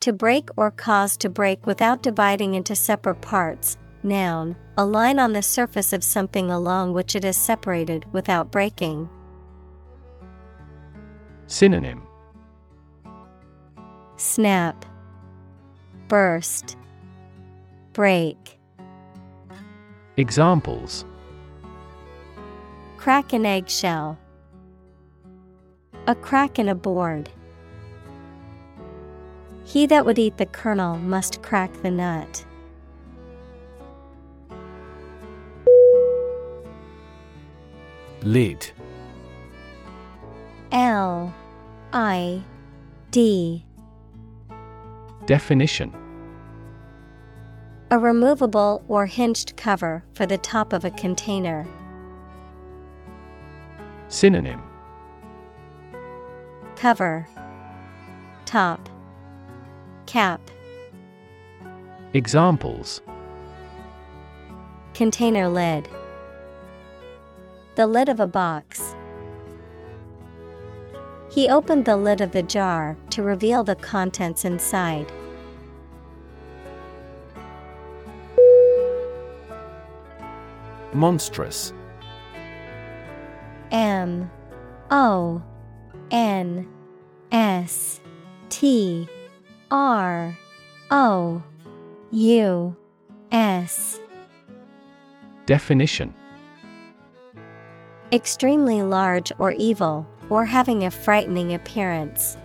To 0.00 0.12
break 0.12 0.48
or 0.56 0.72
cause 0.72 1.16
to 1.18 1.28
break 1.28 1.66
without 1.66 2.02
dividing 2.02 2.54
into 2.54 2.74
separate 2.74 3.20
parts. 3.20 3.76
Noun, 4.02 4.56
a 4.78 4.84
line 4.84 5.18
on 5.18 5.32
the 5.32 5.42
surface 5.42 5.92
of 5.92 6.02
something 6.02 6.50
along 6.50 6.94
which 6.94 7.14
it 7.14 7.24
is 7.24 7.36
separated 7.36 8.10
without 8.12 8.50
breaking. 8.50 9.08
Synonym 11.50 12.06
Snap, 14.16 14.86
Burst, 16.06 16.76
Break. 17.92 18.60
Examples 20.16 21.04
Crack 22.98 23.32
an 23.32 23.44
eggshell. 23.44 24.16
A 26.06 26.14
crack 26.14 26.60
in 26.60 26.68
a 26.68 26.74
board. 26.76 27.28
He 29.64 29.86
that 29.86 30.06
would 30.06 30.20
eat 30.20 30.36
the 30.36 30.46
kernel 30.46 30.98
must 30.98 31.42
crack 31.42 31.72
the 31.82 31.90
nut. 31.90 32.44
Lid 38.22 38.70
L 40.72 41.34
I 41.92 42.42
D. 43.10 43.64
Definition. 45.26 45.92
A 47.90 47.98
removable 47.98 48.84
or 48.86 49.06
hinged 49.06 49.56
cover 49.56 50.04
for 50.12 50.26
the 50.26 50.38
top 50.38 50.72
of 50.72 50.84
a 50.84 50.92
container. 50.92 51.66
Synonym. 54.06 54.62
Cover. 56.76 57.26
Top. 58.44 58.88
Cap. 60.06 60.40
Examples. 62.14 63.00
Container 64.94 65.48
lid. 65.48 65.88
The 67.74 67.88
lid 67.88 68.08
of 68.08 68.20
a 68.20 68.26
box. 68.26 68.94
He 71.30 71.48
opened 71.48 71.84
the 71.84 71.96
lid 71.96 72.20
of 72.20 72.32
the 72.32 72.42
jar 72.42 72.96
to 73.10 73.22
reveal 73.22 73.62
the 73.62 73.76
contents 73.76 74.44
inside. 74.44 75.10
Monstrous. 80.92 81.72
M 83.70 84.28
O 84.90 85.40
N 86.10 86.68
S 87.30 88.00
T 88.48 89.08
R 89.70 90.36
O 90.90 91.42
U 92.10 92.76
S. 93.30 94.00
Definition. 95.46 96.12
Extremely 98.12 98.82
large 98.82 99.30
or 99.38 99.52
evil, 99.52 100.08
or 100.30 100.44
having 100.44 100.84
a 100.84 100.90
frightening 100.90 101.52
appearance. 101.52 102.38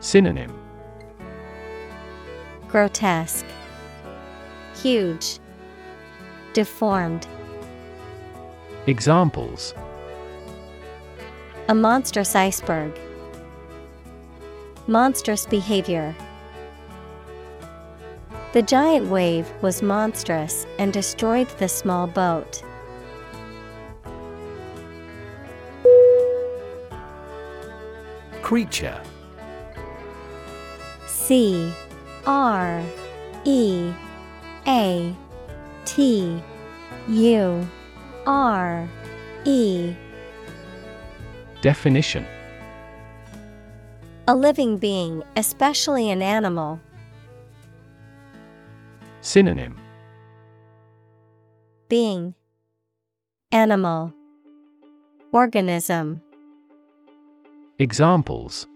Synonym 0.00 0.56
Grotesque, 2.68 3.46
Huge, 4.82 5.40
Deformed. 6.52 7.26
Examples 8.86 9.74
A 11.68 11.74
monstrous 11.74 12.36
iceberg. 12.36 12.96
Monstrous 14.86 15.46
behavior. 15.46 16.14
The 18.52 18.62
giant 18.62 19.06
wave 19.08 19.50
was 19.60 19.82
monstrous 19.82 20.66
and 20.78 20.92
destroyed 20.92 21.48
the 21.58 21.68
small 21.68 22.06
boat. 22.06 22.62
Creature. 28.46 29.02
C 31.08 31.72
R 32.28 32.80
E 33.44 33.92
A 34.68 35.16
T 35.84 36.40
U 37.08 37.68
R 38.24 38.88
E. 39.44 39.92
Definition. 41.60 42.24
A 44.28 44.36
living 44.36 44.78
being, 44.78 45.24
especially 45.34 46.08
an 46.08 46.22
animal. 46.22 46.78
Synonym. 49.22 49.76
Being. 51.88 52.36
Animal. 53.50 54.12
Organism 55.32 56.22
Examples. 57.78 58.66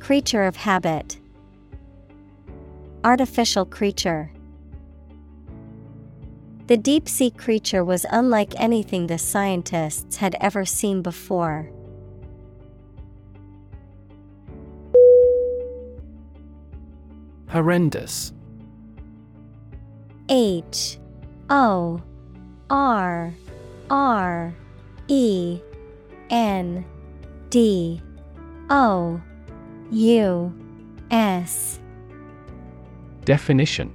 Creature 0.00 0.44
of 0.44 0.56
habit. 0.56 1.18
Artificial 3.04 3.64
creature. 3.64 4.30
The 6.66 6.76
deep 6.76 7.08
sea 7.08 7.30
creature 7.30 7.82
was 7.82 8.04
unlike 8.10 8.52
anything 8.60 9.06
the 9.06 9.16
scientists 9.16 10.16
had 10.16 10.36
ever 10.42 10.66
seen 10.66 11.00
before. 11.00 11.70
Horrendous. 17.48 18.34
H. 20.28 20.98
O. 21.48 22.02
R. 22.68 23.32
R. 23.88 24.54
E. 25.08 25.60
N 26.28 26.84
D. 27.56 28.02
O. 28.68 29.18
U. 29.90 30.52
S. 31.10 31.80
Definition. 33.24 33.94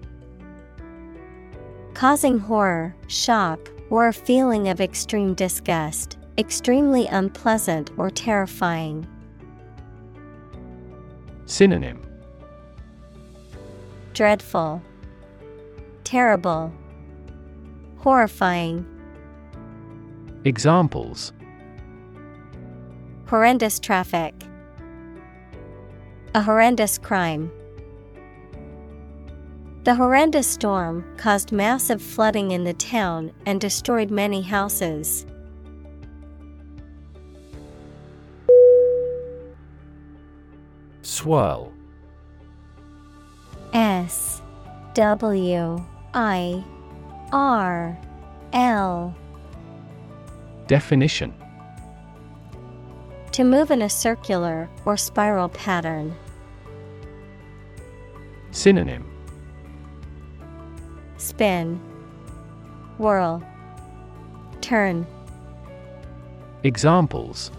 Causing 1.94 2.40
horror, 2.40 2.96
shock, 3.06 3.60
or 3.92 4.08
a 4.08 4.14
feeling 4.14 4.68
of 4.70 4.82
extreme 4.82 5.36
disgust, 5.36 6.18
extremely 6.40 7.06
unpleasant 7.06 7.92
or 7.98 8.10
terrifying. 8.10 9.06
Synonym. 11.46 12.02
Dreadful, 14.16 14.82
Terrible, 16.04 16.74
Horrifying. 18.00 18.88
Examples 20.46 21.32
Horrendous 23.32 23.80
traffic, 23.80 24.34
a 26.36 26.42
horrendous 26.42 26.98
crime. 26.98 27.50
The 29.86 29.96
horrendous 29.96 30.48
storm 30.48 31.06
caused 31.16 31.54
massive 31.54 32.02
flooding 32.02 32.52
in 32.52 32.66
the 32.66 32.74
town 32.74 33.32
and 33.46 33.62
destroyed 33.62 34.12
many 34.12 34.42
houses. 34.42 35.26
Swirl 41.02 41.72
S 43.72 44.42
W 44.94 45.86
I 46.14 46.66
R 47.32 47.98
L 48.52 49.16
Definition 50.68 51.34
To 53.34 53.44
move 53.46 53.72
in 53.72 53.82
a 53.82 53.90
circular 53.90 54.70
or 54.84 54.98
spiral 54.98 55.48
pattern. 55.50 56.16
Synonym 58.52 59.06
Spin, 61.18 61.80
Whirl, 62.98 63.42
Turn. 64.60 65.08
Examples 66.64 67.52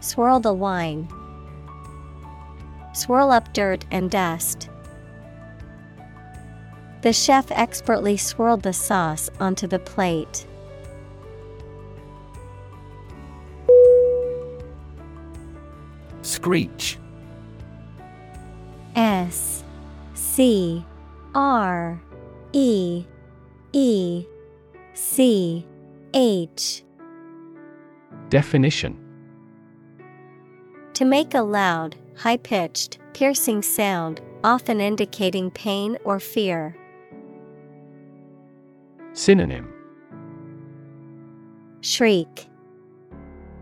Swirl 0.00 0.40
the 0.40 0.52
wine. 0.52 1.08
Swirl 2.92 3.30
up 3.30 3.52
dirt 3.52 3.84
and 3.90 4.10
dust. 4.10 4.68
The 7.00 7.12
chef 7.12 7.50
expertly 7.52 8.16
swirled 8.16 8.64
the 8.64 8.72
sauce 8.72 9.30
onto 9.38 9.68
the 9.68 9.78
plate. 9.78 10.47
Screech. 16.38 16.96
S 18.94 19.64
C 20.14 20.84
R 21.34 22.00
E 22.52 23.04
E 23.72 24.24
C 24.94 25.66
H. 26.14 26.84
Definition. 28.28 28.96
To 30.94 31.04
make 31.04 31.34
a 31.34 31.42
loud, 31.42 31.96
high 32.16 32.36
pitched, 32.36 32.98
piercing 33.14 33.62
sound, 33.62 34.20
often 34.44 34.80
indicating 34.80 35.50
pain 35.50 35.98
or 36.04 36.20
fear. 36.20 36.76
Synonym. 39.12 39.72
Shriek, 41.80 42.46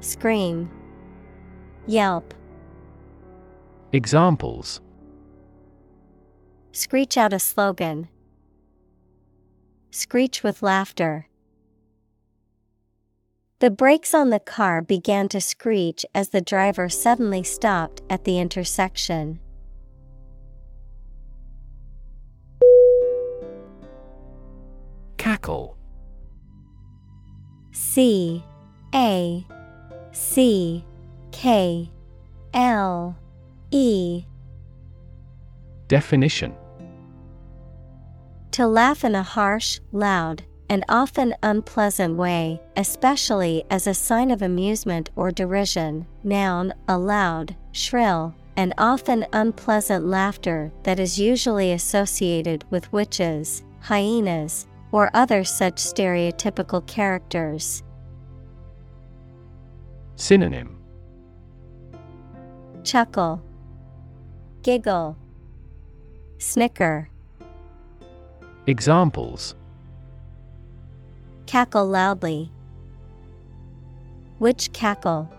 Scream, 0.01 0.71
Yelp, 1.87 2.35
Examples 3.93 4.81
Screech 6.73 7.17
out 7.17 7.33
a 7.33 7.39
slogan. 7.39 8.09
Screech 9.91 10.43
with 10.43 10.63
laughter. 10.63 11.29
The 13.61 13.71
brakes 13.71 14.13
on 14.13 14.29
the 14.29 14.41
car 14.41 14.83
began 14.83 15.29
to 15.29 15.41
screech 15.41 16.05
as 16.15 16.29
the 16.29 16.43
driver 16.43 16.91
suddenly 16.91 17.43
stopped 17.43 18.03
at 18.11 18.25
the 18.25 18.39
intersection. 18.39 19.41
Cackle 25.17 25.79
C 27.73 28.45
A 28.95 29.47
C 30.13 30.85
K 31.33 31.91
L 32.53 33.17
E 33.71 34.25
Definition 35.89 36.55
To 38.53 38.67
laugh 38.67 39.05
in 39.05 39.15
a 39.15 39.23
harsh, 39.23 39.81
loud, 39.93 40.45
and 40.69 40.85
often 40.89 41.35
unpleasant 41.43 42.17
way, 42.17 42.61
especially 42.77 43.65
as 43.71 43.87
a 43.87 43.95
sign 43.95 44.31
of 44.31 44.43
amusement 44.43 45.11
or 45.17 45.31
derision. 45.31 46.07
Noun, 46.25 46.75
a 46.89 46.99
loud, 46.99 47.57
shrill, 47.73 48.35
and 48.57 48.73
often 48.79 49.27
unpleasant 49.33 50.07
laughter 50.07 50.73
that 50.83 50.99
is 50.99 51.19
usually 51.19 51.73
associated 51.73 52.65
with 52.71 52.93
witches, 52.93 53.63
hyenas, 53.81 54.67
or 54.93 55.11
other 55.15 55.45
such 55.45 55.77
stereotypical 55.77 56.85
characters. 56.87 57.83
Synonym 60.17 60.79
Chuckle, 62.83 63.43
Giggle, 64.67 65.17
Snicker, 66.39 67.09
Examples 68.67 69.55
Cackle 71.47 71.87
loudly. 71.87 72.51
Witch 74.41 74.73
cackle? 74.73 75.31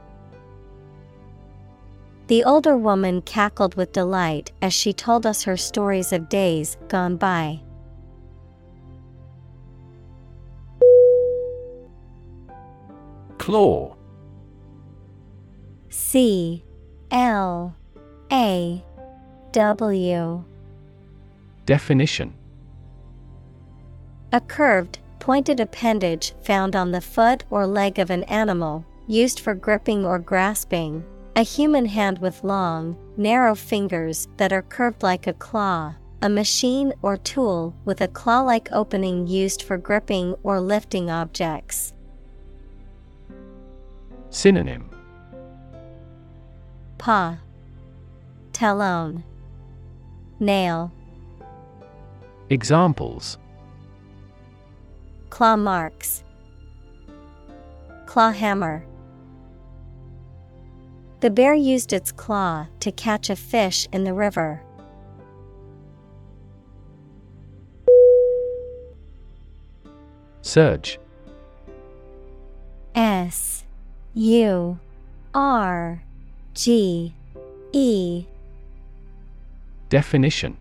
The 2.28 2.46
older 2.46 2.78
woman 2.78 3.22
cackled 3.22 3.76
with 3.76 3.92
delight 3.92 4.54
as 4.62 4.72
she 4.74 4.94
told 4.94 5.26
us 5.26 5.44
her 5.44 5.58
stories 5.58 6.14
of 6.14 6.30
days 6.30 6.78
gone 6.88 7.18
by. 7.18 7.60
Claw 13.38 13.94
C 15.90 16.64
L 17.12 17.76
A 18.32 18.82
W 19.58 20.44
Definition 21.66 22.36
A 24.32 24.40
curved, 24.40 25.00
pointed 25.18 25.60
appendage 25.60 26.36
found 26.44 26.76
on 26.76 26.92
the 26.92 27.02
foot 27.02 27.44
or 27.50 27.66
leg 27.66 27.98
of 27.98 28.12
an 28.12 28.22
animal, 28.26 28.86
used 29.08 29.40
for 29.40 29.56
gripping 29.56 30.06
or 30.06 30.20
grasping. 30.20 31.04
A 31.36 31.42
human 31.42 31.88
hand 31.88 32.20
with 32.20 32.44
long, 32.44 32.96
narrow 33.18 33.56
fingers 33.56 34.28
that 34.38 34.54
are 34.54 34.62
curved 34.62 35.02
like 35.02 35.26
a 35.26 35.34
claw. 35.34 35.96
A 36.22 36.30
machine 36.30 36.94
or 37.02 37.18
tool 37.18 37.74
with 37.84 38.00
a 38.02 38.08
claw 38.08 38.42
like 38.42 38.70
opening 38.72 39.26
used 39.26 39.64
for 39.64 39.80
gripping 39.80 40.36
or 40.44 40.62
lifting 40.62 41.10
objects. 41.10 41.96
Synonym 44.30 44.88
Paw, 47.00 47.40
Talon, 48.54 49.24
Nail, 50.40 50.92
Examples. 52.50 53.38
Claw 55.30 55.58
marks, 55.58 56.24
Claw 58.06 58.32
hammer. 58.32 58.86
The 61.20 61.30
bear 61.30 61.54
used 61.54 61.92
its 61.92 62.12
claw 62.12 62.68
to 62.80 62.92
catch 62.92 63.30
a 63.30 63.36
fish 63.36 63.88
in 63.92 64.04
the 64.06 64.14
river. 64.14 64.62
Surge 70.42 71.00
S 72.96 73.66
U 74.14 74.80
R 75.34 76.02
G 76.54 77.14
E 77.74 78.26
Definition 79.90 80.60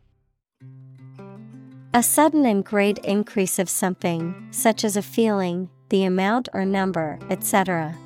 A 1.93 2.01
sudden 2.01 2.47
and 2.47 2.65
great 2.65 2.99
increase 2.99 3.59
of 3.59 3.69
something, 3.69 4.47
such 4.53 4.85
as 4.85 4.97
a 4.97 5.03
feeling, 5.03 5.69
the 5.89 6.05
amount 6.05 6.49
or 6.53 6.65
number, 6.65 7.19
etc. 7.29 7.97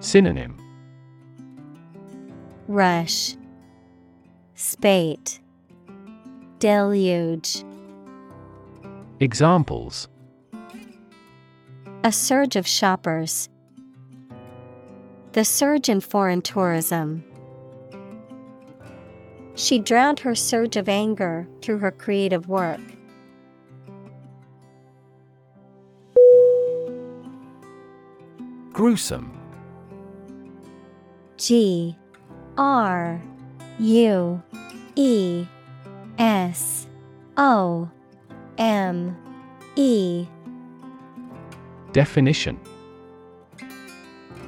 Synonym 0.00 0.58
Rush, 2.68 3.34
Spate, 4.54 5.40
Deluge. 6.58 7.64
Examples 9.20 10.08
A 12.04 12.12
surge 12.12 12.56
of 12.56 12.66
shoppers. 12.66 13.48
The 15.32 15.46
surge 15.46 15.88
in 15.88 16.02
foreign 16.02 16.42
tourism. 16.42 17.24
She 19.54 19.78
drowned 19.78 20.20
her 20.20 20.34
surge 20.34 20.76
of 20.76 20.88
anger 20.88 21.46
through 21.60 21.78
her 21.78 21.90
creative 21.90 22.48
work. 22.48 22.80
Gruesome. 28.72 29.38
G 31.36 31.96
R 32.56 33.20
U 33.78 34.42
E 34.94 35.46
S 36.18 36.86
O 37.36 37.90
M 38.56 39.16
E 39.76 40.26
Definition 41.92 42.58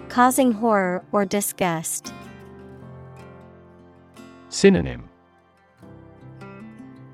Causing 0.09 0.53
horror 0.53 1.05
or 1.13 1.27
disgust. 1.27 2.14
Synonym 4.65 5.11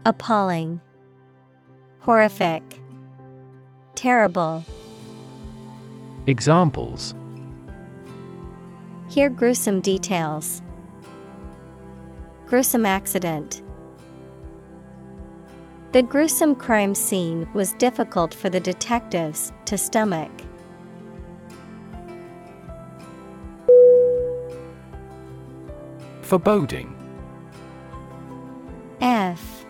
Appalling, 0.06 0.80
Horrific, 1.98 2.62
Terrible. 3.96 4.64
Examples 6.28 7.12
Hear 9.08 9.30
gruesome 9.30 9.80
details. 9.80 10.62
Gruesome 12.46 12.86
accident. 12.86 13.62
The 15.90 16.02
gruesome 16.02 16.54
crime 16.54 16.94
scene 16.94 17.48
was 17.52 17.72
difficult 17.72 18.32
for 18.32 18.48
the 18.48 18.60
detectives 18.60 19.52
to 19.64 19.76
stomach. 19.76 20.30
Foreboding 26.22 26.99
F 29.00 29.64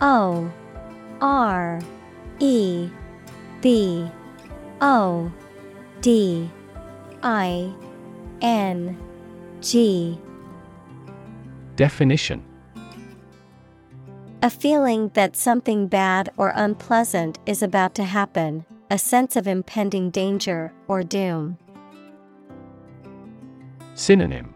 O 0.00 0.50
R 1.20 1.80
E 2.40 2.90
B 3.60 4.10
O 4.80 5.32
D 6.00 6.50
I 7.22 7.72
N 8.40 8.98
G. 9.60 10.18
Definition. 11.76 12.44
A 14.42 14.50
feeling 14.50 15.10
that 15.14 15.36
something 15.36 15.86
bad 15.86 16.32
or 16.36 16.52
unpleasant 16.56 17.38
is 17.46 17.62
about 17.62 17.94
to 17.94 18.02
happen, 18.02 18.66
a 18.90 18.98
sense 18.98 19.36
of 19.36 19.46
impending 19.46 20.10
danger 20.10 20.72
or 20.88 21.04
doom. 21.04 21.58
Synonym. 23.94 24.52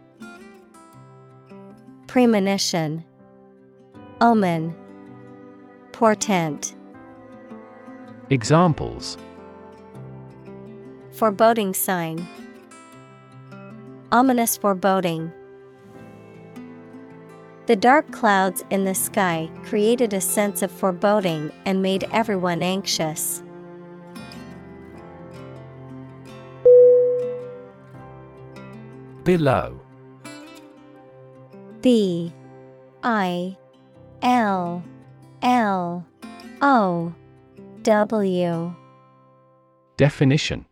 Premonition, 2.08 3.04
Omen, 4.20 4.74
Portent. 5.92 6.74
Examples 8.30 9.18
Foreboding 11.12 11.74
sign. 11.74 12.26
Ominous 14.10 14.56
foreboding. 14.56 15.30
The 17.66 17.76
dark 17.76 18.10
clouds 18.10 18.64
in 18.70 18.84
the 18.84 18.94
sky 18.94 19.50
created 19.64 20.14
a 20.14 20.20
sense 20.22 20.62
of 20.62 20.70
foreboding 20.70 21.52
and 21.66 21.82
made 21.82 22.08
everyone 22.10 22.62
anxious. 22.62 23.42
Billow 29.24 29.78
B 31.82 32.32
I 33.02 33.58
L 34.26 34.82
L 35.40 36.04
O 36.60 37.14
W. 37.82 38.74
Definition. 39.96 40.66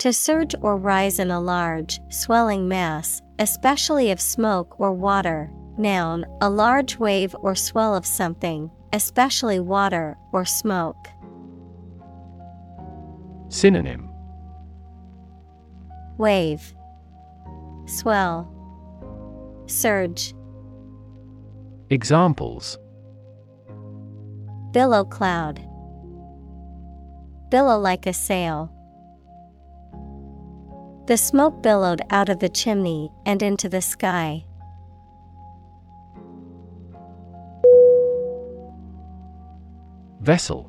To 0.00 0.12
surge 0.12 0.54
or 0.60 0.76
rise 0.76 1.18
in 1.18 1.30
a 1.30 1.40
large, 1.40 2.00
swelling 2.10 2.68
mass, 2.68 3.22
especially 3.38 4.10
of 4.10 4.20
smoke 4.20 4.78
or 4.78 4.92
water. 4.92 5.50
Noun, 5.78 6.26
a 6.42 6.50
large 6.50 6.98
wave 6.98 7.34
or 7.40 7.54
swell 7.54 7.96
of 7.96 8.04
something, 8.04 8.70
especially 8.92 9.58
water 9.58 10.18
or 10.34 10.44
smoke. 10.44 11.08
Synonym. 13.48 14.10
Wave, 16.18 16.74
Swell, 17.86 18.52
Surge, 19.66 20.34
Examples. 21.94 22.76
Billow 24.72 25.04
cloud, 25.04 25.60
Billow 27.50 27.78
like 27.78 28.06
a 28.06 28.12
sail. 28.12 28.68
The 31.06 31.16
smoke 31.16 31.62
billowed 31.62 32.02
out 32.10 32.28
of 32.28 32.40
the 32.40 32.48
chimney 32.48 33.12
and 33.24 33.40
into 33.44 33.68
the 33.68 33.80
sky. 33.80 34.44
Vessel. 40.20 40.68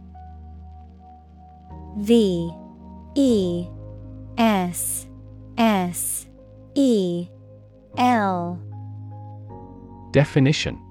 V 1.97 2.51
E 3.15 3.67
S 4.37 5.07
S 5.57 6.27
E 6.75 7.27
L. 7.97 8.61
Definition 10.11 10.84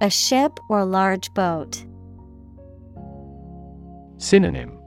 A 0.00 0.08
ship 0.08 0.60
or 0.68 0.84
large 0.84 1.34
boat. 1.34 1.84
Synonym. 4.18 4.78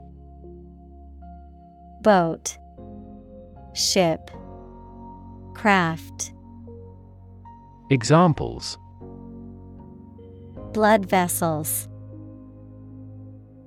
Boat. 2.00 2.56
Ship. 3.74 4.30
Craft. 5.54 6.32
Examples. 7.90 8.78
Blood 10.72 11.04
vessels. 11.04 11.88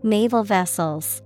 Naval 0.02 0.43
vessels. 0.43 1.22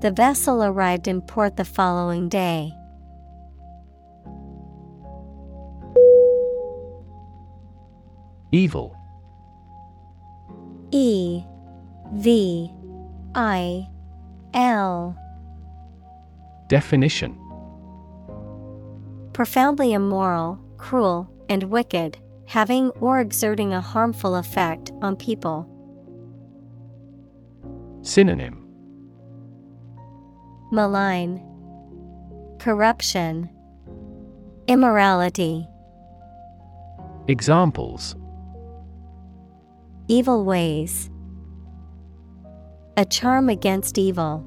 The 0.00 0.12
vessel 0.12 0.62
arrived 0.62 1.08
in 1.08 1.22
port 1.22 1.56
the 1.56 1.64
following 1.64 2.28
day. 2.28 2.72
Evil. 8.52 8.96
E 10.90 11.42
V 12.12 12.70
I 13.34 13.88
L. 14.54 15.16
Definition. 16.68 17.38
Profoundly 19.32 19.92
immoral, 19.92 20.58
cruel, 20.76 21.30
and 21.48 21.64
wicked, 21.64 22.18
having 22.46 22.90
or 23.00 23.20
exerting 23.20 23.72
a 23.72 23.80
harmful 23.80 24.34
effect 24.34 24.90
on 25.00 25.14
people. 25.14 25.68
Synonym. 28.02 28.66
Malign, 30.72 31.40
Corruption, 32.58 33.48
Immorality, 34.66 35.66
Examples 37.28 38.16
Evil 40.10 40.44
ways, 40.44 41.08
A 42.96 43.04
charm 43.04 43.48
against 43.48 43.96
evil. 43.96 44.44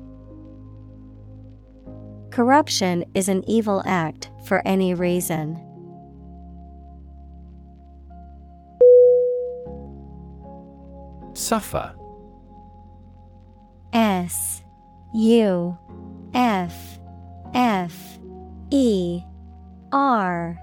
Corruption 2.32 3.06
is 3.14 3.30
an 3.30 3.46
evil 3.50 3.82
act 3.86 4.30
for 4.46 4.62
any 4.68 4.94
reason. 4.94 5.56
Suffer 11.34 11.96
S 13.94 14.62
U 15.16 15.78
F 16.34 17.00
F 17.54 18.20
E 18.70 19.22
R 19.94 20.60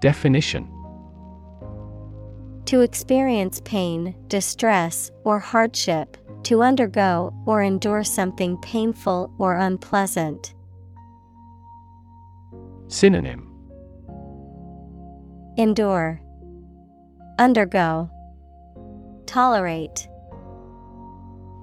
Definition 0.00 0.75
To 2.66 2.80
experience 2.80 3.62
pain, 3.64 4.16
distress, 4.26 5.12
or 5.22 5.38
hardship, 5.38 6.16
to 6.42 6.62
undergo 6.62 7.32
or 7.46 7.62
endure 7.62 8.02
something 8.02 8.56
painful 8.58 9.32
or 9.38 9.54
unpleasant. 9.54 10.52
Synonym. 12.88 13.52
Endure, 15.56 16.20
Undergo, 17.38 18.10
Tolerate, 19.26 20.08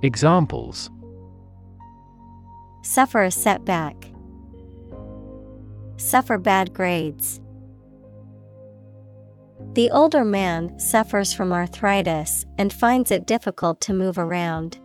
Examples. 0.04 0.90
Suffer 2.82 3.24
a 3.24 3.32
setback, 3.32 3.96
suffer 5.98 6.38
bad 6.38 6.74
grades. 6.74 7.40
The 9.74 9.90
older 9.90 10.24
man 10.24 10.78
suffers 10.78 11.34
from 11.34 11.52
arthritis 11.52 12.46
and 12.60 12.72
finds 12.72 13.10
it 13.10 13.26
difficult 13.26 13.82
to 13.82 13.94
move 13.94 14.20
around. 14.20 14.78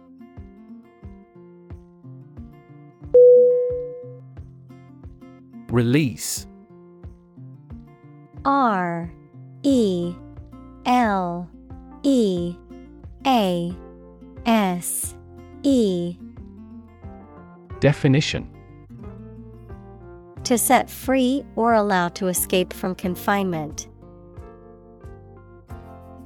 Release 5.70 6.46
R 8.46 9.12
E 9.62 10.14
L 10.86 11.50
E 12.02 12.56
A 13.26 13.76
S 14.46 15.14
E 15.64 16.16
Definition 17.80 18.50
To 20.44 20.56
set 20.56 20.88
free 20.88 21.44
or 21.56 21.74
allow 21.74 22.08
to 22.08 22.28
escape 22.28 22.72
from 22.72 22.94
confinement. 22.94 23.88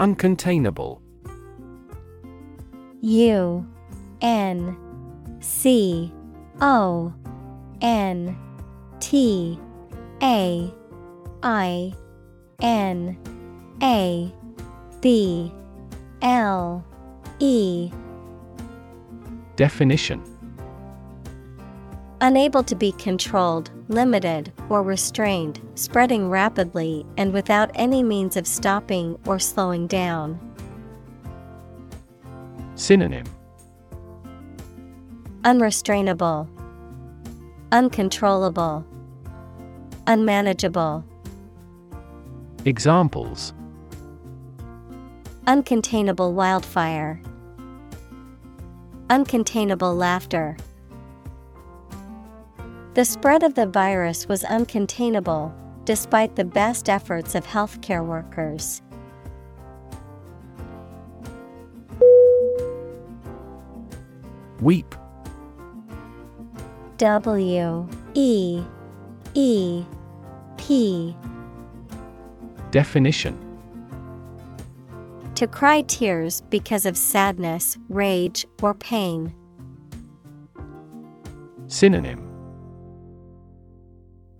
Uncontainable. 0.00 1.02
U 3.02 3.66
N 4.22 4.76
C 5.40 6.10
O 6.62 7.12
N 7.82 8.38
T 8.98 9.60
A 10.22 10.72
I 11.42 11.92
N 12.62 13.18
A 13.82 14.34
B 15.02 15.52
L 16.22 16.82
E. 17.38 17.90
Definition 19.56 20.39
Unable 22.22 22.62
to 22.64 22.74
be 22.74 22.92
controlled, 22.92 23.70
limited, 23.88 24.52
or 24.68 24.82
restrained, 24.82 25.58
spreading 25.74 26.28
rapidly 26.28 27.06
and 27.16 27.32
without 27.32 27.70
any 27.74 28.02
means 28.02 28.36
of 28.36 28.46
stopping 28.46 29.18
or 29.26 29.38
slowing 29.38 29.86
down. 29.86 30.38
Synonym 32.74 33.24
Unrestrainable, 35.44 36.46
Uncontrollable, 37.72 38.84
Unmanageable. 40.06 41.02
Examples 42.66 43.54
Uncontainable 45.46 46.34
wildfire, 46.34 47.22
Uncontainable 49.08 49.96
laughter. 49.96 50.58
The 52.92 53.04
spread 53.04 53.44
of 53.44 53.54
the 53.54 53.66
virus 53.66 54.26
was 54.26 54.42
uncontainable, 54.42 55.52
despite 55.84 56.34
the 56.34 56.44
best 56.44 56.88
efforts 56.88 57.36
of 57.36 57.46
healthcare 57.46 58.04
workers. 58.04 58.82
Weep 64.60 64.94
W 66.98 67.88
E 68.14 68.62
E 69.34 69.84
P 70.56 71.16
Definition 72.72 73.38
To 75.36 75.46
cry 75.46 75.82
tears 75.82 76.42
because 76.50 76.84
of 76.86 76.96
sadness, 76.96 77.78
rage, 77.88 78.44
or 78.60 78.74
pain. 78.74 79.32
Synonym 81.68 82.29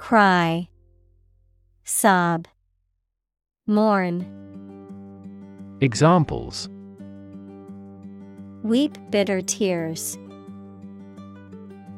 Cry, 0.01 0.67
sob, 1.85 2.49
mourn. 3.67 4.25
Examples 5.83 6.71
Weep 8.63 8.97
bitter 9.11 9.43
tears. 9.43 10.17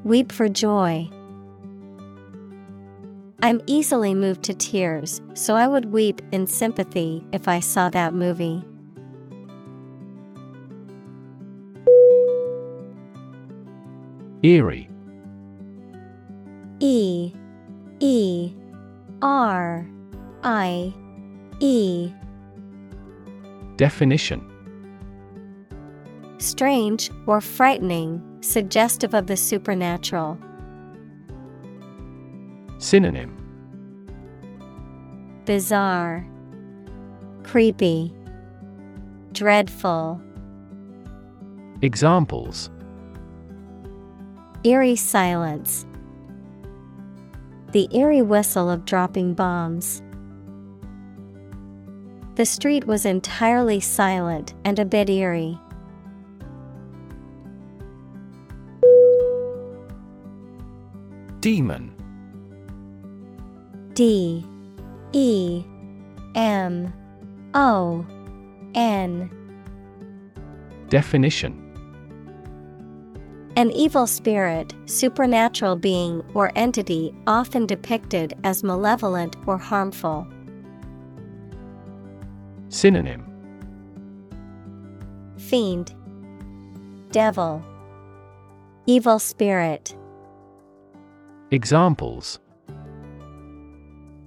Weep 0.03 0.33
for 0.33 0.49
joy. 0.49 1.09
I'm 3.41 3.63
easily 3.69 4.15
moved 4.15 4.43
to 4.45 4.55
tears, 4.55 5.23
so 5.35 5.55
I 5.55 5.69
would 5.69 5.93
weep 5.93 6.21
in 6.33 6.49
sympathy 6.49 7.25
if 7.33 7.47
I 7.47 7.61
saw 7.61 7.89
that 7.91 8.15
movie. 8.15 8.65
Eerie 14.43 14.89
E 16.81 17.33
E 18.05 18.53
R 19.23 19.89
I 20.43 20.93
E 21.61 22.13
Definition 23.77 24.43
Strange 26.39 27.13
or 27.29 27.41
frightening, 27.41 28.21
suggestive 28.41 29.15
of 29.15 29.29
the 29.29 29.37
supernatural. 29.37 30.37
Synonym 32.79 33.37
Bizarre, 35.45 36.27
Creepy, 37.45 38.13
Dreadful. 39.31 40.21
Examples 41.83 42.69
Eerie 44.65 44.97
silence. 44.97 45.87
The 47.73 47.89
eerie 47.97 48.21
whistle 48.21 48.69
of 48.71 48.85
dropping 48.85 49.33
bombs. 49.33 50.03
The 52.35 52.45
street 52.45 52.87
was 52.87 53.07
entirely 53.07 53.81
silent 53.81 54.53
and 54.65 54.79
a 54.79 54.85
bit 54.85 55.09
eerie. 55.09 55.59
Demon 61.41 61.95
D 63.95 64.47
E 65.13 65.65
M 66.35 66.93
O 67.55 68.07
N 68.75 69.31
Definition 70.89 71.62
An 73.55 73.71
evil 73.73 74.07
spirit, 74.07 74.75
supernatural 74.87 75.77
being, 75.77 76.25
or 76.33 76.51
entity 76.57 77.15
often 77.27 77.67
depicted 77.67 78.33
as 78.45 78.65
malevolent 78.65 79.37
or 79.47 79.59
harmful. 79.59 80.27
Synonym 82.71 83.27
Fiend, 85.37 85.95
Devil, 87.11 87.63
Evil 88.87 89.19
spirit, 89.19 89.95
Examples 91.51 92.39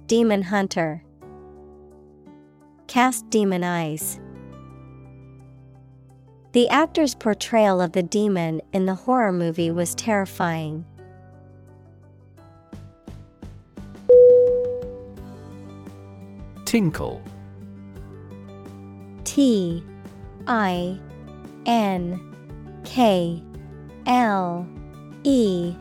Demon 0.06 0.42
hunter. 0.42 1.02
Cast 2.86 3.28
demon 3.30 3.64
eyes. 3.64 4.20
The 6.56 6.70
actor's 6.70 7.14
portrayal 7.14 7.82
of 7.82 7.92
the 7.92 8.02
demon 8.02 8.62
in 8.72 8.86
the 8.86 8.94
horror 8.94 9.30
movie 9.30 9.70
was 9.70 9.94
terrifying. 9.94 10.86
Tinkle. 16.64 17.22
T 19.24 19.84
I 20.46 20.98
N 21.66 22.34
K 22.86 23.42
L 24.06 24.66
E. 25.24 25.74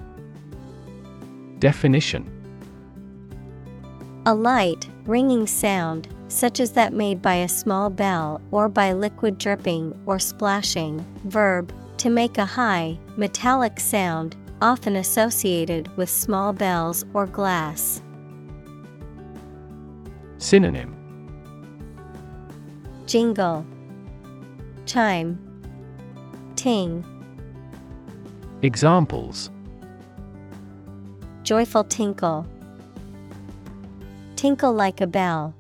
Definition. 1.60 2.30
A 4.26 4.36
light, 4.36 4.90
ringing 5.06 5.48
sound, 5.48 6.10
such 6.36 6.60
as 6.60 6.74
that 6.74 6.92
made 6.92 7.22
by 7.22 7.36
a 7.36 7.48
small 7.48 7.90
bell 7.90 8.42
or 8.52 8.68
by 8.68 8.92
liquid 8.92 9.38
dripping 9.38 9.98
or 10.06 10.20
splashing. 10.20 11.00
Verb, 11.24 11.74
to 11.98 12.10
make 12.10 12.38
a 12.38 12.46
high, 12.46 13.00
metallic 13.16 13.80
sound, 13.80 14.36
often 14.62 14.98
associated 14.98 15.88
with 15.96 16.10
small 16.10 16.52
bells 16.52 17.06
or 17.14 17.26
glass. 17.26 18.02
Synonym 20.38 20.94
Jingle, 23.06 23.66
Chime, 24.86 25.40
Ting. 26.58 27.06
Examples 28.62 29.52
Joyful 31.44 31.86
tinkle. 31.86 32.46
Tinkle 34.36 34.74
like 34.74 35.00
a 35.00 35.08
bell. 35.08 35.56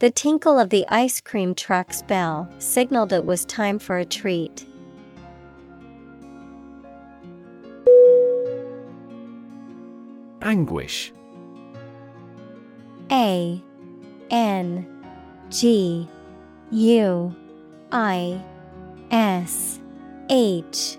The 0.00 0.10
tinkle 0.10 0.58
of 0.58 0.70
the 0.70 0.84
ice 0.88 1.20
cream 1.20 1.54
truck's 1.54 2.02
bell 2.02 2.48
signaled 2.58 3.12
it 3.12 3.24
was 3.24 3.44
time 3.44 3.78
for 3.78 3.98
a 3.98 4.04
treat. 4.04 4.66
Anguish. 10.42 11.12
A 13.10 13.62
N 14.30 14.86
G 15.48 16.08
U 16.70 17.36
I 17.92 18.44
S 19.12 19.80
H. 20.28 20.98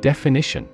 Definition. 0.00 0.68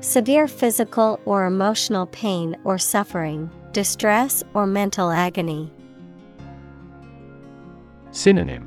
Severe 0.00 0.46
physical 0.46 1.18
or 1.24 1.46
emotional 1.46 2.06
pain 2.06 2.56
or 2.62 2.78
suffering, 2.78 3.50
distress 3.76 4.42
or 4.54 4.66
mental 4.66 5.10
agony. 5.10 5.70
Synonym 8.10 8.64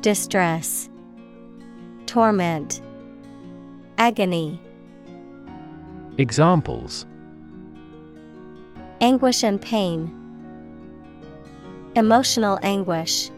Distress, 0.00 0.90
Torment, 2.06 2.82
Agony. 3.98 4.60
Examples 6.18 7.06
Anguish 9.00 9.44
and 9.44 9.62
pain. 9.62 10.12
Emotional 11.94 12.58
anguish. 12.64 13.30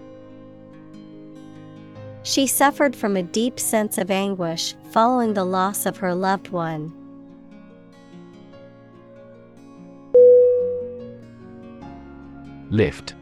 She 2.22 2.46
suffered 2.46 2.96
from 2.96 3.14
a 3.14 3.22
deep 3.22 3.60
sense 3.60 3.98
of 3.98 4.10
anguish 4.10 4.74
following 4.90 5.34
the 5.34 5.44
loss 5.44 5.84
of 5.84 5.98
her 5.98 6.14
loved 6.14 6.48
one. 6.48 6.99
Lift. 12.70 13.14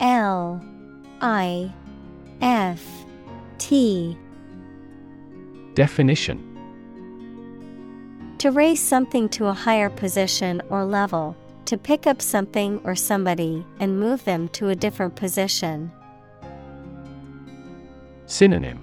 L 0.00 0.64
I 1.20 1.72
F 2.40 2.84
T. 3.58 4.16
Definition. 5.74 6.44
To 8.38 8.52
raise 8.52 8.80
something 8.80 9.28
to 9.30 9.46
a 9.46 9.52
higher 9.52 9.90
position 9.90 10.62
or 10.70 10.84
level, 10.84 11.36
to 11.64 11.76
pick 11.76 12.06
up 12.06 12.22
something 12.22 12.80
or 12.84 12.94
somebody 12.94 13.66
and 13.80 13.98
move 13.98 14.24
them 14.24 14.48
to 14.50 14.68
a 14.68 14.76
different 14.76 15.16
position. 15.16 15.90
Synonym. 18.26 18.80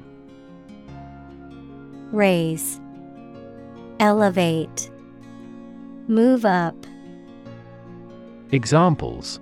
Raise, 2.12 2.82
Elevate, 4.00 4.90
Move 6.08 6.46
up, 6.46 6.76
Examples. 8.56 9.42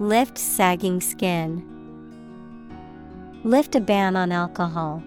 Lift 0.00 0.36
sagging 0.36 1.00
skin, 1.00 1.62
Lift 3.44 3.76
a 3.76 3.80
ban 3.80 4.16
on 4.16 4.32
alcohol. 4.32 5.04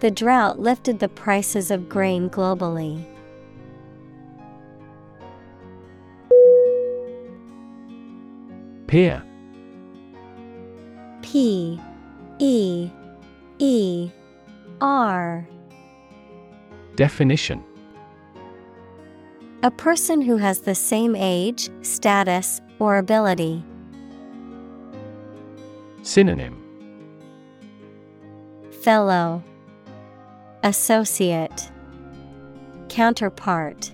The 0.00 0.10
drought 0.10 0.58
lifted 0.58 0.98
the 0.98 1.08
prices 1.08 1.70
of 1.70 1.88
grain 1.88 2.28
globally. 2.28 3.04
Peer. 8.88 9.22
P 11.22 11.80
E 12.40 12.90
E 13.60 14.10
R. 14.80 15.48
Definition 16.96 17.62
A 19.62 19.70
person 19.70 20.20
who 20.20 20.36
has 20.36 20.60
the 20.60 20.74
same 20.74 21.16
age, 21.16 21.70
status, 21.80 22.60
or 22.78 22.98
ability. 22.98 23.64
Synonym. 26.02 26.62
Fellow. 28.82 29.42
Associate. 30.62 31.70
Counterpart. 32.88 33.92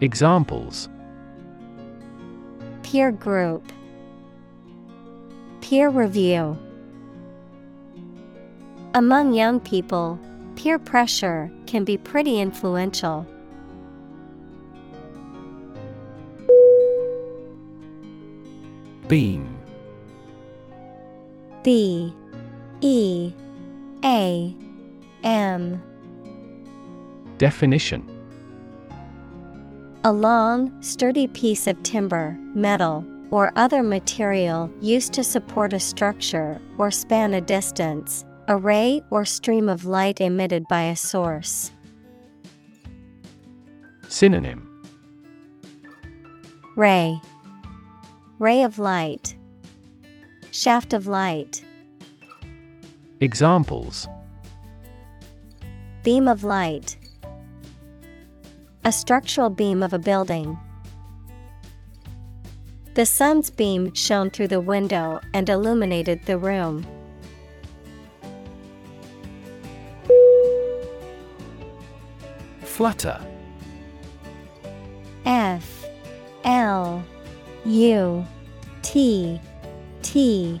Examples. 0.00 0.88
Peer 2.82 3.12
group. 3.12 3.62
Peer 5.60 5.90
review. 5.90 6.58
Among 8.94 9.34
young 9.34 9.60
people, 9.60 10.18
peer 10.56 10.78
pressure 10.78 11.52
can 11.66 11.84
be 11.84 11.98
pretty 11.98 12.40
influential. 12.40 13.26
Beam. 19.08 19.58
B 21.62 22.12
E 22.82 23.32
A 24.04 24.54
M. 25.24 25.82
Definition. 27.38 28.06
A 30.04 30.12
long, 30.12 30.82
sturdy 30.82 31.26
piece 31.26 31.66
of 31.66 31.82
timber, 31.82 32.36
metal, 32.54 33.02
or 33.30 33.50
other 33.56 33.82
material 33.82 34.70
used 34.82 35.14
to 35.14 35.24
support 35.24 35.72
a 35.72 35.80
structure 35.80 36.60
or 36.76 36.90
span 36.90 37.32
a 37.32 37.40
distance, 37.40 38.26
a 38.46 38.58
ray 38.58 39.02
or 39.08 39.24
stream 39.24 39.70
of 39.70 39.86
light 39.86 40.20
emitted 40.20 40.68
by 40.68 40.82
a 40.82 40.96
source. 40.96 41.72
Synonym. 44.08 44.82
Ray 46.76 47.20
Ray 48.38 48.62
of 48.62 48.78
light. 48.78 49.34
Shaft 50.52 50.92
of 50.92 51.08
light. 51.08 51.64
Examples. 53.20 54.06
Beam 56.04 56.28
of 56.28 56.44
light. 56.44 56.96
A 58.84 58.92
structural 58.92 59.50
beam 59.50 59.82
of 59.82 59.92
a 59.92 59.98
building. 59.98 60.56
The 62.94 63.04
sun's 63.04 63.50
beam 63.50 63.92
shone 63.94 64.30
through 64.30 64.48
the 64.48 64.60
window 64.60 65.20
and 65.34 65.48
illuminated 65.48 66.24
the 66.26 66.38
room. 66.38 66.86
Flutter. 72.60 73.20
F 75.24 75.84
L 76.44 77.04
U 77.68 78.26
T 78.80 79.38
T 80.00 80.58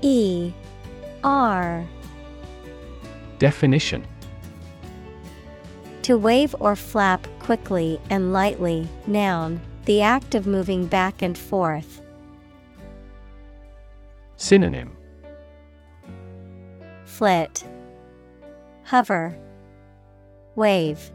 E 0.00 0.52
R. 1.22 1.86
Definition. 3.38 4.06
To 6.02 6.16
wave 6.16 6.56
or 6.58 6.74
flap 6.74 7.26
quickly 7.38 8.00
and 8.08 8.32
lightly, 8.32 8.88
noun, 9.06 9.60
the 9.84 10.00
act 10.00 10.34
of 10.34 10.46
moving 10.46 10.86
back 10.86 11.20
and 11.20 11.36
forth. 11.36 12.00
Synonym. 14.36 14.96
Flit, 17.04 17.62
Hover, 18.84 19.36
Wave. 20.56 21.10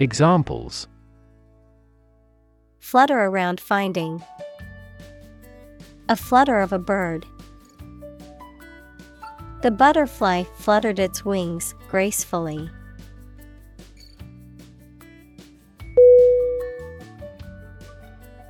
Examples 0.00 0.88
Flutter 2.84 3.24
around 3.24 3.60
finding. 3.60 4.22
A 6.06 6.14
flutter 6.14 6.60
of 6.60 6.70
a 6.70 6.78
bird. 6.78 7.24
The 9.62 9.70
butterfly 9.70 10.44
fluttered 10.58 10.98
its 10.98 11.24
wings 11.24 11.74
gracefully. 11.88 12.68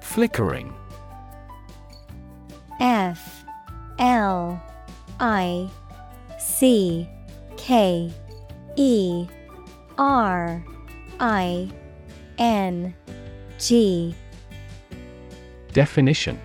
Flickering 0.03 0.75
F 2.81 3.45
L 4.01 4.61
I 5.21 5.71
C 6.41 7.09
K 7.57 8.13
E 8.77 9.29
R 9.97 10.65
I 11.21 11.71
N 12.37 12.95
G 13.59 14.15
Definition 15.75 16.41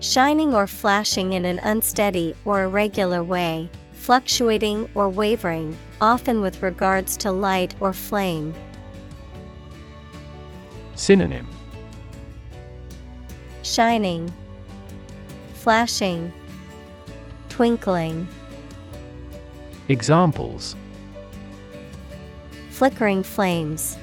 Shining 0.00 0.54
or 0.54 0.66
flashing 0.66 1.34
in 1.34 1.44
an 1.44 1.60
unsteady 1.60 2.34
or 2.44 2.64
irregular 2.64 3.22
way, 3.22 3.70
fluctuating 3.92 4.90
or 4.96 5.08
wavering, 5.08 5.76
often 6.00 6.40
with 6.40 6.60
regards 6.62 7.16
to 7.18 7.30
light 7.30 7.76
or 7.78 7.92
flame. 7.92 8.52
Synonym 10.96 11.46
Shining, 13.62 14.32
Flashing, 15.54 16.32
Twinkling. 17.50 18.26
Examples 19.88 20.74
Flickering 22.70 23.22
flames, 23.22 23.96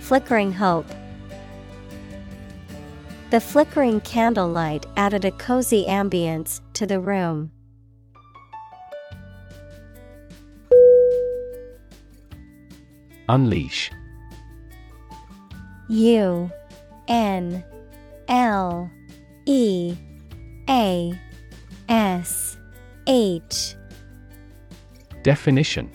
Flickering 0.00 0.52
hope. 0.52 0.86
The 3.28 3.40
flickering 3.40 4.00
candlelight 4.02 4.86
added 4.96 5.24
a 5.24 5.32
cozy 5.32 5.84
ambience 5.88 6.60
to 6.74 6.86
the 6.86 7.00
room. 7.00 7.50
Unleash. 13.28 13.90
U 15.88 16.50
N 17.08 17.64
L 18.28 18.88
E 19.46 19.96
A 20.70 21.20
S 21.88 22.56
H. 23.08 23.74
Definition 25.24 25.90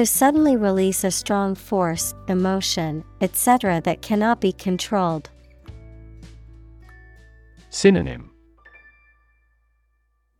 To 0.00 0.06
suddenly 0.06 0.56
release 0.56 1.04
a 1.04 1.10
strong 1.10 1.54
force, 1.54 2.14
emotion, 2.26 3.04
etc. 3.20 3.82
that 3.84 4.00
cannot 4.00 4.40
be 4.40 4.50
controlled. 4.50 5.28
Synonym 7.68 8.30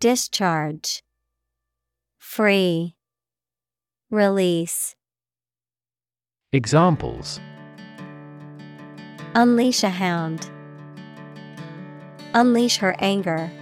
Discharge 0.00 1.02
Free 2.16 2.96
Release 4.10 4.96
Examples 6.54 7.38
Unleash 9.34 9.84
a 9.84 9.90
hound. 9.90 10.50
Unleash 12.32 12.78
her 12.78 12.96
anger. 12.98 13.52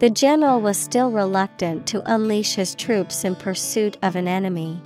The 0.00 0.10
general 0.10 0.60
was 0.60 0.78
still 0.78 1.10
reluctant 1.10 1.88
to 1.88 2.02
unleash 2.12 2.54
his 2.54 2.76
troops 2.76 3.24
in 3.24 3.34
pursuit 3.34 3.98
of 4.00 4.14
an 4.14 4.28
enemy. 4.28 4.80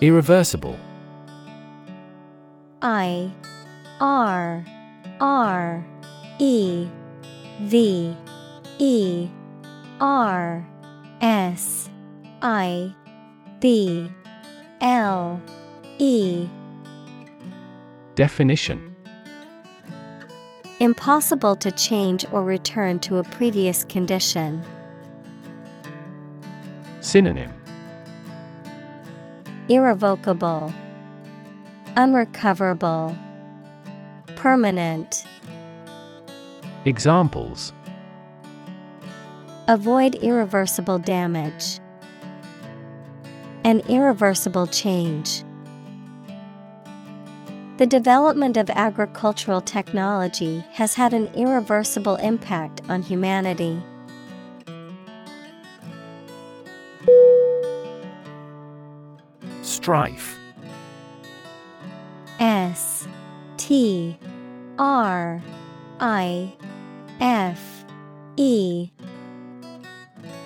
Irreversible. 0.00 0.76
I 2.82 3.32
R 4.00 4.64
R 5.20 5.86
E 6.40 6.88
V 7.62 8.16
E 8.78 9.28
R 10.00 10.68
S 11.20 11.88
I 12.42 12.92
B 13.60 14.10
L 14.80 15.40
E. 15.98 16.48
Definition 18.16 18.96
Impossible 20.80 21.56
to 21.56 21.72
change 21.72 22.24
or 22.30 22.44
return 22.44 23.00
to 23.00 23.16
a 23.16 23.24
previous 23.24 23.82
condition. 23.82 24.62
Synonym 27.00 27.52
Irrevocable, 29.68 30.72
Unrecoverable, 31.96 33.16
Permanent. 34.36 35.24
Examples 36.84 37.72
Avoid 39.66 40.14
irreversible 40.14 41.00
damage. 41.00 41.80
An 43.64 43.80
irreversible 43.88 44.68
change. 44.68 45.42
The 47.78 47.86
development 47.86 48.56
of 48.56 48.70
agricultural 48.70 49.60
technology 49.60 50.64
has 50.72 50.94
had 50.94 51.14
an 51.14 51.28
irreversible 51.34 52.16
impact 52.16 52.80
on 52.88 53.02
humanity. 53.02 53.80
Strife. 59.62 60.36
S 62.40 63.06
T 63.58 64.18
R 64.76 65.40
I 66.00 66.52
F 67.20 67.84
E. 68.36 68.90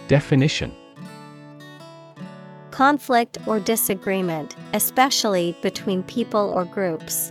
Definition 0.07 0.71
Conflict 2.73 3.37
or 3.47 3.61
disagreement, 3.61 4.57
especially 4.73 5.55
between 5.61 6.03
people 6.05 6.51
or 6.55 6.65
groups. 6.65 7.31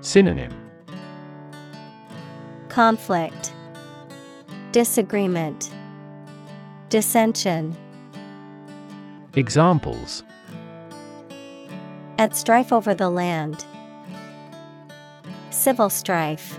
Synonym 0.00 0.52
Conflict, 2.70 3.52
Disagreement, 4.72 5.70
Dissension. 6.88 7.76
Examples 9.34 10.24
At 12.16 12.34
strife 12.34 12.72
over 12.72 12.94
the 12.94 13.10
land. 13.10 13.66
Civil 15.50 15.90
strife. 15.90 16.58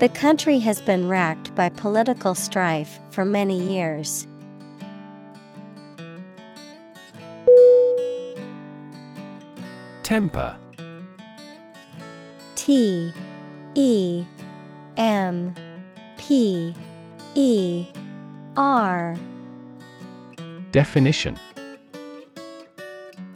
The 0.00 0.08
country 0.08 0.58
has 0.60 0.80
been 0.80 1.08
racked 1.08 1.54
by 1.54 1.68
political 1.68 2.34
strife 2.34 2.98
for 3.10 3.22
many 3.22 3.60
years. 3.60 4.26
Temper. 10.02 10.56
T 12.54 13.12
E 13.74 14.24
M 14.96 15.54
P 16.16 16.74
E 17.34 17.86
R. 18.56 19.18
Definition. 20.72 21.38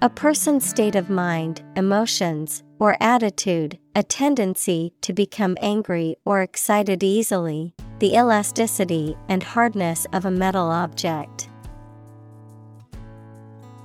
A 0.01 0.09
person's 0.09 0.67
state 0.67 0.95
of 0.95 1.11
mind, 1.11 1.63
emotions, 1.77 2.63
or 2.79 2.97
attitude, 3.01 3.79
a 3.97 4.03
tendency 4.03 4.93
to 5.01 5.13
become 5.13 5.57
angry 5.61 6.17
or 6.25 6.43
excited 6.43 7.05
easily, 7.05 7.73
the 8.01 8.15
elasticity 8.15 9.17
and 9.29 9.41
hardness 9.41 10.05
of 10.13 10.25
a 10.25 10.31
metal 10.31 10.69
object. 10.69 11.49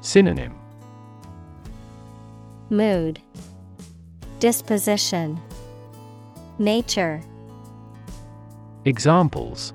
Synonym 0.01 0.55
Mood, 2.71 3.21
Disposition, 4.39 5.39
Nature. 6.57 7.21
Examples 8.85 9.73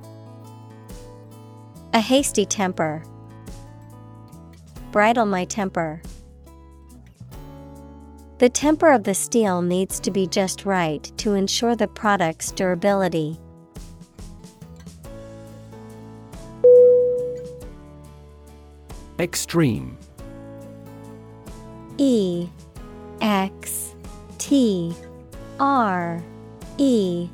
A 1.93 2.01
hasty 2.01 2.44
temper. 2.44 3.05
Bridle 4.90 5.27
my 5.27 5.44
temper. 5.44 6.02
The 8.39 8.48
temper 8.48 8.90
of 8.90 9.05
the 9.05 9.15
steel 9.15 9.62
needs 9.62 10.01
to 10.01 10.11
be 10.11 10.27
just 10.27 10.66
right 10.66 11.02
to 11.19 11.35
ensure 11.35 11.77
the 11.77 11.86
product's 11.86 12.51
durability. 12.51 13.39
Extreme 19.20 19.97
E 21.98 22.48
X 23.20 23.94
T 24.39 24.93
R 25.61 26.20
E 26.78 27.28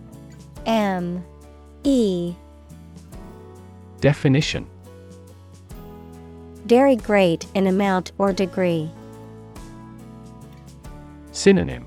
M 0.67 1.25
E 1.85 2.35
Definition 4.01 4.67
Very 6.67 6.97
great 6.97 7.47
in 7.55 7.67
amount 7.67 8.13
or 8.19 8.35
degree. 8.35 8.91
Synonym 11.41 11.87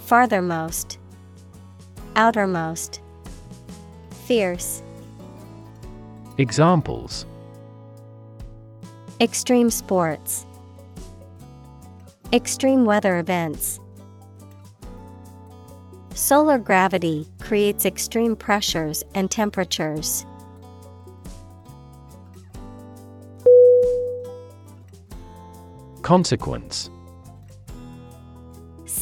Farthermost, 0.00 0.98
Outermost, 2.16 3.00
Fierce. 4.26 4.82
Examples 6.38 7.26
Extreme 9.20 9.70
sports, 9.70 10.46
Extreme 12.32 12.84
weather 12.84 13.20
events. 13.20 13.78
Solar 16.14 16.58
gravity 16.58 17.28
creates 17.38 17.86
extreme 17.86 18.34
pressures 18.34 19.04
and 19.14 19.30
temperatures. 19.30 20.26
Consequence 26.02 26.90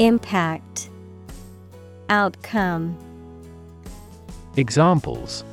Impact 0.00 0.90
Outcome 2.08 2.98
Examples 4.56 5.44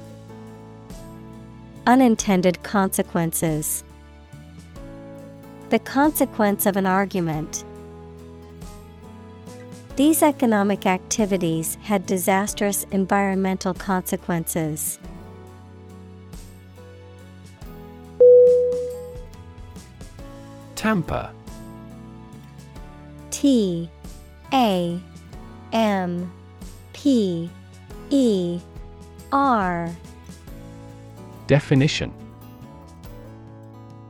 Unintended 1.86 2.64
consequences. 2.64 3.84
The 5.70 5.78
consequence 5.78 6.66
of 6.66 6.76
an 6.76 6.88
argument. 6.88 7.64
These 9.96 10.24
economic 10.24 10.88
activities 10.88 11.78
had 11.84 12.08
disastrous 12.08 12.84
environmental 12.86 13.76
consequences. 13.76 14.98
Tamper 20.74 21.30
T 23.30 23.88
A 24.54 25.00
M 25.72 26.32
P 26.94 27.50
E 28.10 28.60
R 29.32 29.90
Definition 31.48 32.14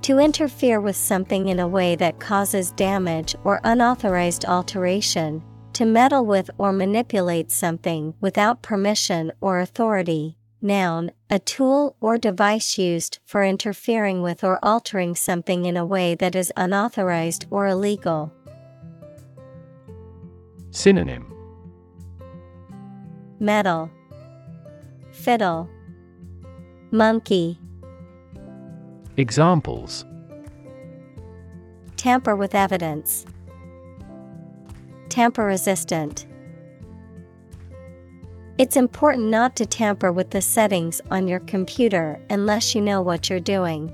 To 0.03 0.19
interfere 0.19 0.79
with 0.81 0.95
something 0.95 1.47
in 1.47 1.59
a 1.59 1.67
way 1.67 1.95
that 1.95 2.19
causes 2.19 2.71
damage 2.71 3.35
or 3.43 3.59
unauthorized 3.63 4.45
alteration, 4.45 5.43
to 5.73 5.85
meddle 5.85 6.25
with 6.25 6.49
or 6.57 6.71
manipulate 6.71 7.51
something 7.51 8.13
without 8.19 8.61
permission 8.61 9.31
or 9.41 9.59
authority. 9.59 10.37
Noun, 10.61 11.11
a 11.29 11.39
tool 11.39 11.95
or 11.99 12.17
device 12.17 12.77
used 12.77 13.17
for 13.25 13.43
interfering 13.43 14.21
with 14.21 14.43
or 14.43 14.59
altering 14.63 15.15
something 15.15 15.65
in 15.65 15.75
a 15.75 15.85
way 15.85 16.13
that 16.13 16.35
is 16.35 16.53
unauthorized 16.55 17.47
or 17.49 17.65
illegal. 17.67 18.31
Synonym 20.71 21.27
Meddle 23.39 23.91
Fiddle, 25.11 25.69
Monkey. 26.91 27.59
Examples 29.17 30.05
Tamper 31.97 32.35
with 32.35 32.55
evidence. 32.55 33.25
Tamper 35.09 35.45
resistant. 35.45 36.25
It's 38.57 38.77
important 38.77 39.27
not 39.27 39.57
to 39.57 39.65
tamper 39.65 40.11
with 40.11 40.29
the 40.29 40.41
settings 40.41 41.01
on 41.11 41.27
your 41.27 41.41
computer 41.41 42.19
unless 42.29 42.73
you 42.73 42.81
know 42.81 43.01
what 43.01 43.29
you're 43.29 43.39
doing. 43.41 43.91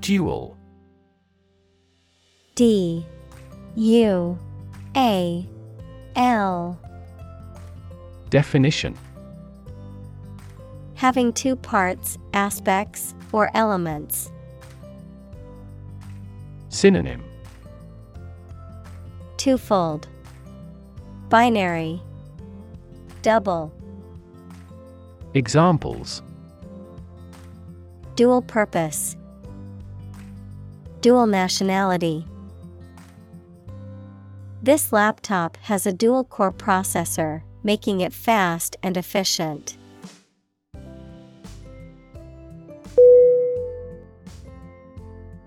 Dual 0.00 0.57
D 2.58 3.06
U 3.76 4.36
A 4.96 5.46
L 6.16 6.80
Definition 8.30 8.96
Having 10.96 11.34
two 11.34 11.54
parts, 11.54 12.18
aspects, 12.34 13.14
or 13.30 13.48
elements. 13.54 14.32
Synonym 16.68 17.22
Twofold. 19.36 20.08
Binary. 21.28 22.02
Double. 23.22 23.72
Examples 25.34 26.24
Dual 28.16 28.42
purpose. 28.42 29.16
Dual 31.02 31.28
nationality. 31.28 32.26
This 34.68 34.92
laptop 34.92 35.56
has 35.62 35.86
a 35.86 35.94
dual 35.94 36.24
core 36.24 36.52
processor, 36.52 37.40
making 37.62 38.02
it 38.02 38.12
fast 38.12 38.76
and 38.82 38.98
efficient. 38.98 39.78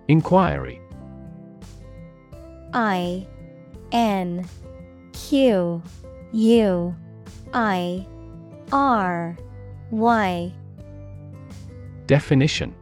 Inquiry. 0.07 0.81
I 2.73 3.27
N 3.91 4.49
Q 5.13 5.83
U 6.31 6.95
I 7.53 8.07
R 8.71 9.37
Y. 9.91 10.53
Definition 12.07 12.73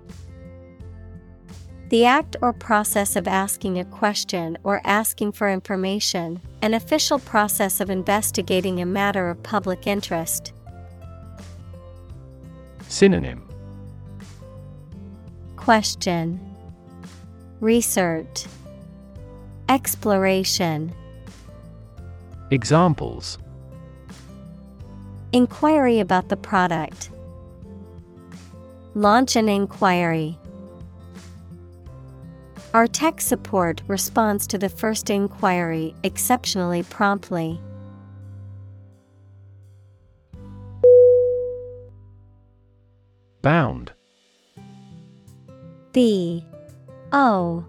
The 1.89 2.05
act 2.05 2.35
or 2.43 2.53
process 2.53 3.15
of 3.15 3.27
asking 3.27 3.79
a 3.79 3.85
question 3.85 4.59
or 4.63 4.79
asking 4.83 5.31
for 5.31 5.49
information, 5.49 6.39
an 6.61 6.75
official 6.75 7.17
process 7.17 7.79
of 7.79 7.89
investigating 7.89 8.79
a 8.79 8.85
matter 8.85 9.27
of 9.27 9.41
public 9.41 9.87
interest. 9.87 10.53
Synonym 12.87 13.41
Question 15.55 16.39
Research 17.59 18.45
Exploration 19.67 20.93
Examples 22.51 23.39
Inquiry 25.31 25.99
about 25.99 26.29
the 26.29 26.37
product. 26.37 27.09
Launch 28.93 29.35
an 29.35 29.49
inquiry. 29.49 30.37
Our 32.71 32.85
tech 32.85 33.19
support 33.19 33.81
responds 33.87 34.45
to 34.47 34.59
the 34.59 34.69
first 34.69 35.09
inquiry 35.09 35.95
exceptionally 36.03 36.83
promptly. 36.83 37.59
Bound. 43.41 43.91
B. 45.93 46.45
O. 47.11 47.65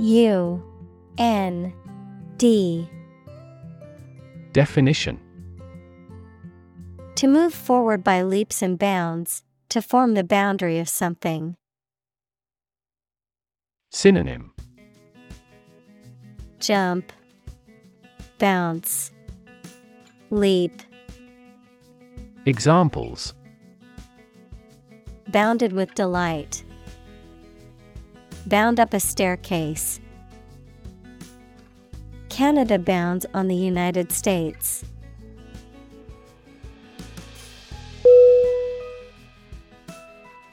U. 0.00 0.62
N. 1.16 1.72
D. 2.36 2.88
Definition. 4.52 5.20
To 7.14 7.28
move 7.28 7.54
forward 7.54 8.02
by 8.02 8.22
leaps 8.22 8.62
and 8.62 8.76
bounds, 8.76 9.44
to 9.68 9.80
form 9.80 10.14
the 10.14 10.24
boundary 10.24 10.80
of 10.80 10.88
something. 10.88 11.56
Synonym 13.94 14.52
Jump, 16.58 17.12
bounce, 18.40 19.12
leap. 20.30 20.82
Examples 22.44 23.34
Bounded 25.28 25.72
with 25.72 25.94
delight. 25.94 26.64
Bound 28.46 28.80
up 28.80 28.94
a 28.94 29.00
staircase. 29.00 30.00
Canada 32.28 32.80
bounds 32.80 33.24
on 33.32 33.46
the 33.46 33.54
United 33.54 34.10
States. 34.10 34.84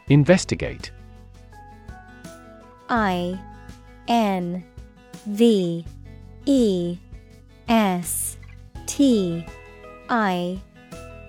Investigate 0.10 0.92
I 2.92 3.40
N 4.10 4.64
V 5.26 5.86
E 6.46 6.98
S 7.70 8.38
T 8.86 9.46
I 10.10 10.60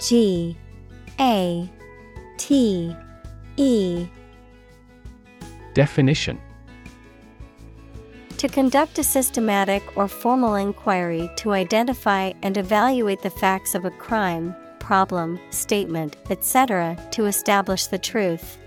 G 0.01 0.56
A 1.20 1.70
T 2.36 2.97
E 3.56 4.06
Definition 5.74 6.40
To 8.39 8.48
conduct 8.48 8.98
a 8.98 9.05
systematic 9.05 9.84
or 9.97 10.09
formal 10.09 10.56
inquiry 10.56 11.30
to 11.36 11.52
identify 11.52 12.32
and 12.43 12.56
evaluate 12.56 13.22
the 13.22 13.30
facts 13.30 13.76
of 13.76 13.84
a 13.84 13.90
crime, 13.93 14.56
problem, 14.80 15.39
statement, 15.51 16.16
etc., 16.28 16.97
to 17.12 17.26
establish 17.26 17.86
the 17.86 17.98
truth. 17.98 18.59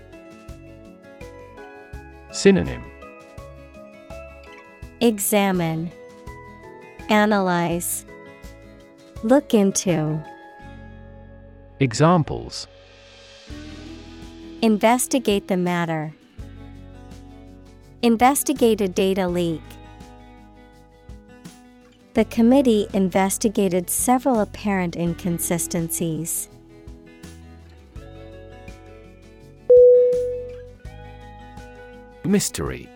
Synonym 2.36 2.84
Examine, 5.00 5.90
Analyze, 7.08 8.04
Look 9.22 9.54
into. 9.54 10.22
Examples 11.80 12.66
Investigate 14.60 15.48
the 15.48 15.56
matter. 15.56 16.12
Investigate 18.02 18.82
a 18.82 18.88
data 18.88 19.26
leak. 19.26 19.62
The 22.12 22.26
committee 22.26 22.86
investigated 22.92 23.88
several 23.88 24.40
apparent 24.40 24.94
inconsistencies. 24.94 26.50
Mystery 32.26 32.88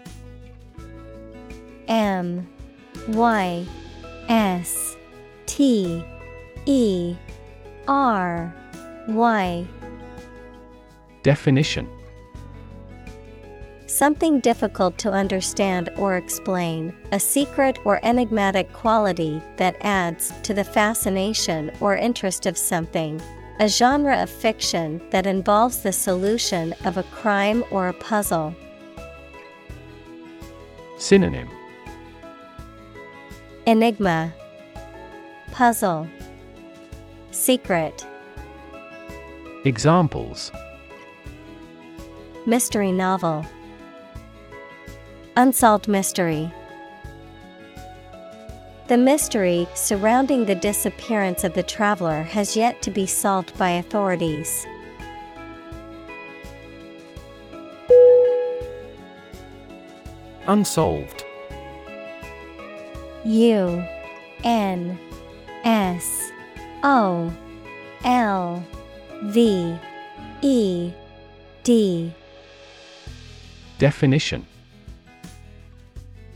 M 1.89 2.49
Y 3.09 3.67
S 4.29 4.97
T 5.47 6.05
E 6.67 7.17
R 7.89 8.55
Y 9.09 9.67
Definition 11.23 11.89
Something 13.87 14.39
difficult 14.39 14.97
to 14.99 15.11
understand 15.11 15.91
or 15.99 16.17
explain, 16.17 16.95
a 17.11 17.19
secret 17.19 17.77
or 17.85 17.99
enigmatic 18.05 18.73
quality 18.73 19.43
that 19.57 19.77
adds 19.81 20.33
to 20.45 20.55
the 20.55 20.63
fascination 20.63 21.73
or 21.81 21.97
interest 21.97 22.47
of 22.47 22.57
something. 22.57 23.21
A 23.59 23.67
genre 23.67 24.23
of 24.23 24.31
fiction 24.31 25.03
that 25.11 25.27
involves 25.27 25.83
the 25.83 25.93
solution 25.93 26.73
of 26.85 26.99
a 26.99 27.03
crime 27.03 27.65
or 27.73 27.89
a 27.89 27.93
puzzle. 27.93 28.55
Synonym. 31.01 31.49
Enigma, 33.67 34.33
Puzzle, 35.51 36.07
Secret, 37.31 38.07
Examples. 39.65 40.53
Mystery 42.45 42.93
novel, 42.93 43.47
Unsolved 45.37 45.89
mystery. 45.89 46.53
The 48.89 48.99
mystery 48.99 49.67
surrounding 49.75 50.45
the 50.45 50.55
disappearance 50.55 51.45
of 51.45 51.55
the 51.55 51.63
traveler 51.63 52.25
has 52.25 52.57
yet 52.57 52.83
to 52.83 52.91
be 52.91 53.07
solved 53.07 53.57
by 53.57 53.71
authorities. 53.71 54.67
Unsolved. 60.51 61.25
U 63.25 63.85
N 64.43 64.99
S 65.63 66.33
O 66.83 67.33
L 68.05 68.67
V 69.27 69.79
E 70.43 70.93
D. 71.63 72.13
Definition. 73.79 74.45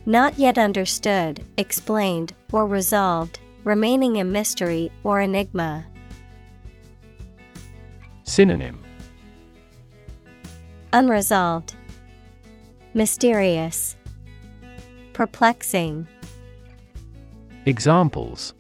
Not 0.07 0.39
yet 0.39 0.59
understood, 0.59 1.45
explained, 1.57 2.35
or 2.53 2.69
resolved, 2.69 3.41
remaining 3.65 4.21
a 4.21 4.25
mystery 4.25 4.93
or 5.03 5.21
enigma. 5.21 5.87
Synonym. 8.23 8.79
Unresolved, 10.93 11.75
Mysterious, 12.97 13.97
Perplexing. 15.15 16.09
Examples 17.67 18.53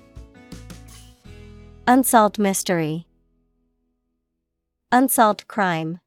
Unsolved 1.88 2.38
mystery. 2.38 3.06
Unsolved 4.92 5.48
crime. 5.48 5.98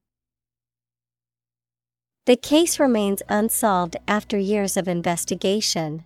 The 2.26 2.38
case 2.38 2.80
remains 2.80 3.22
unsolved 3.28 3.98
after 4.08 4.38
years 4.38 4.78
of 4.78 4.88
investigation. 4.88 6.06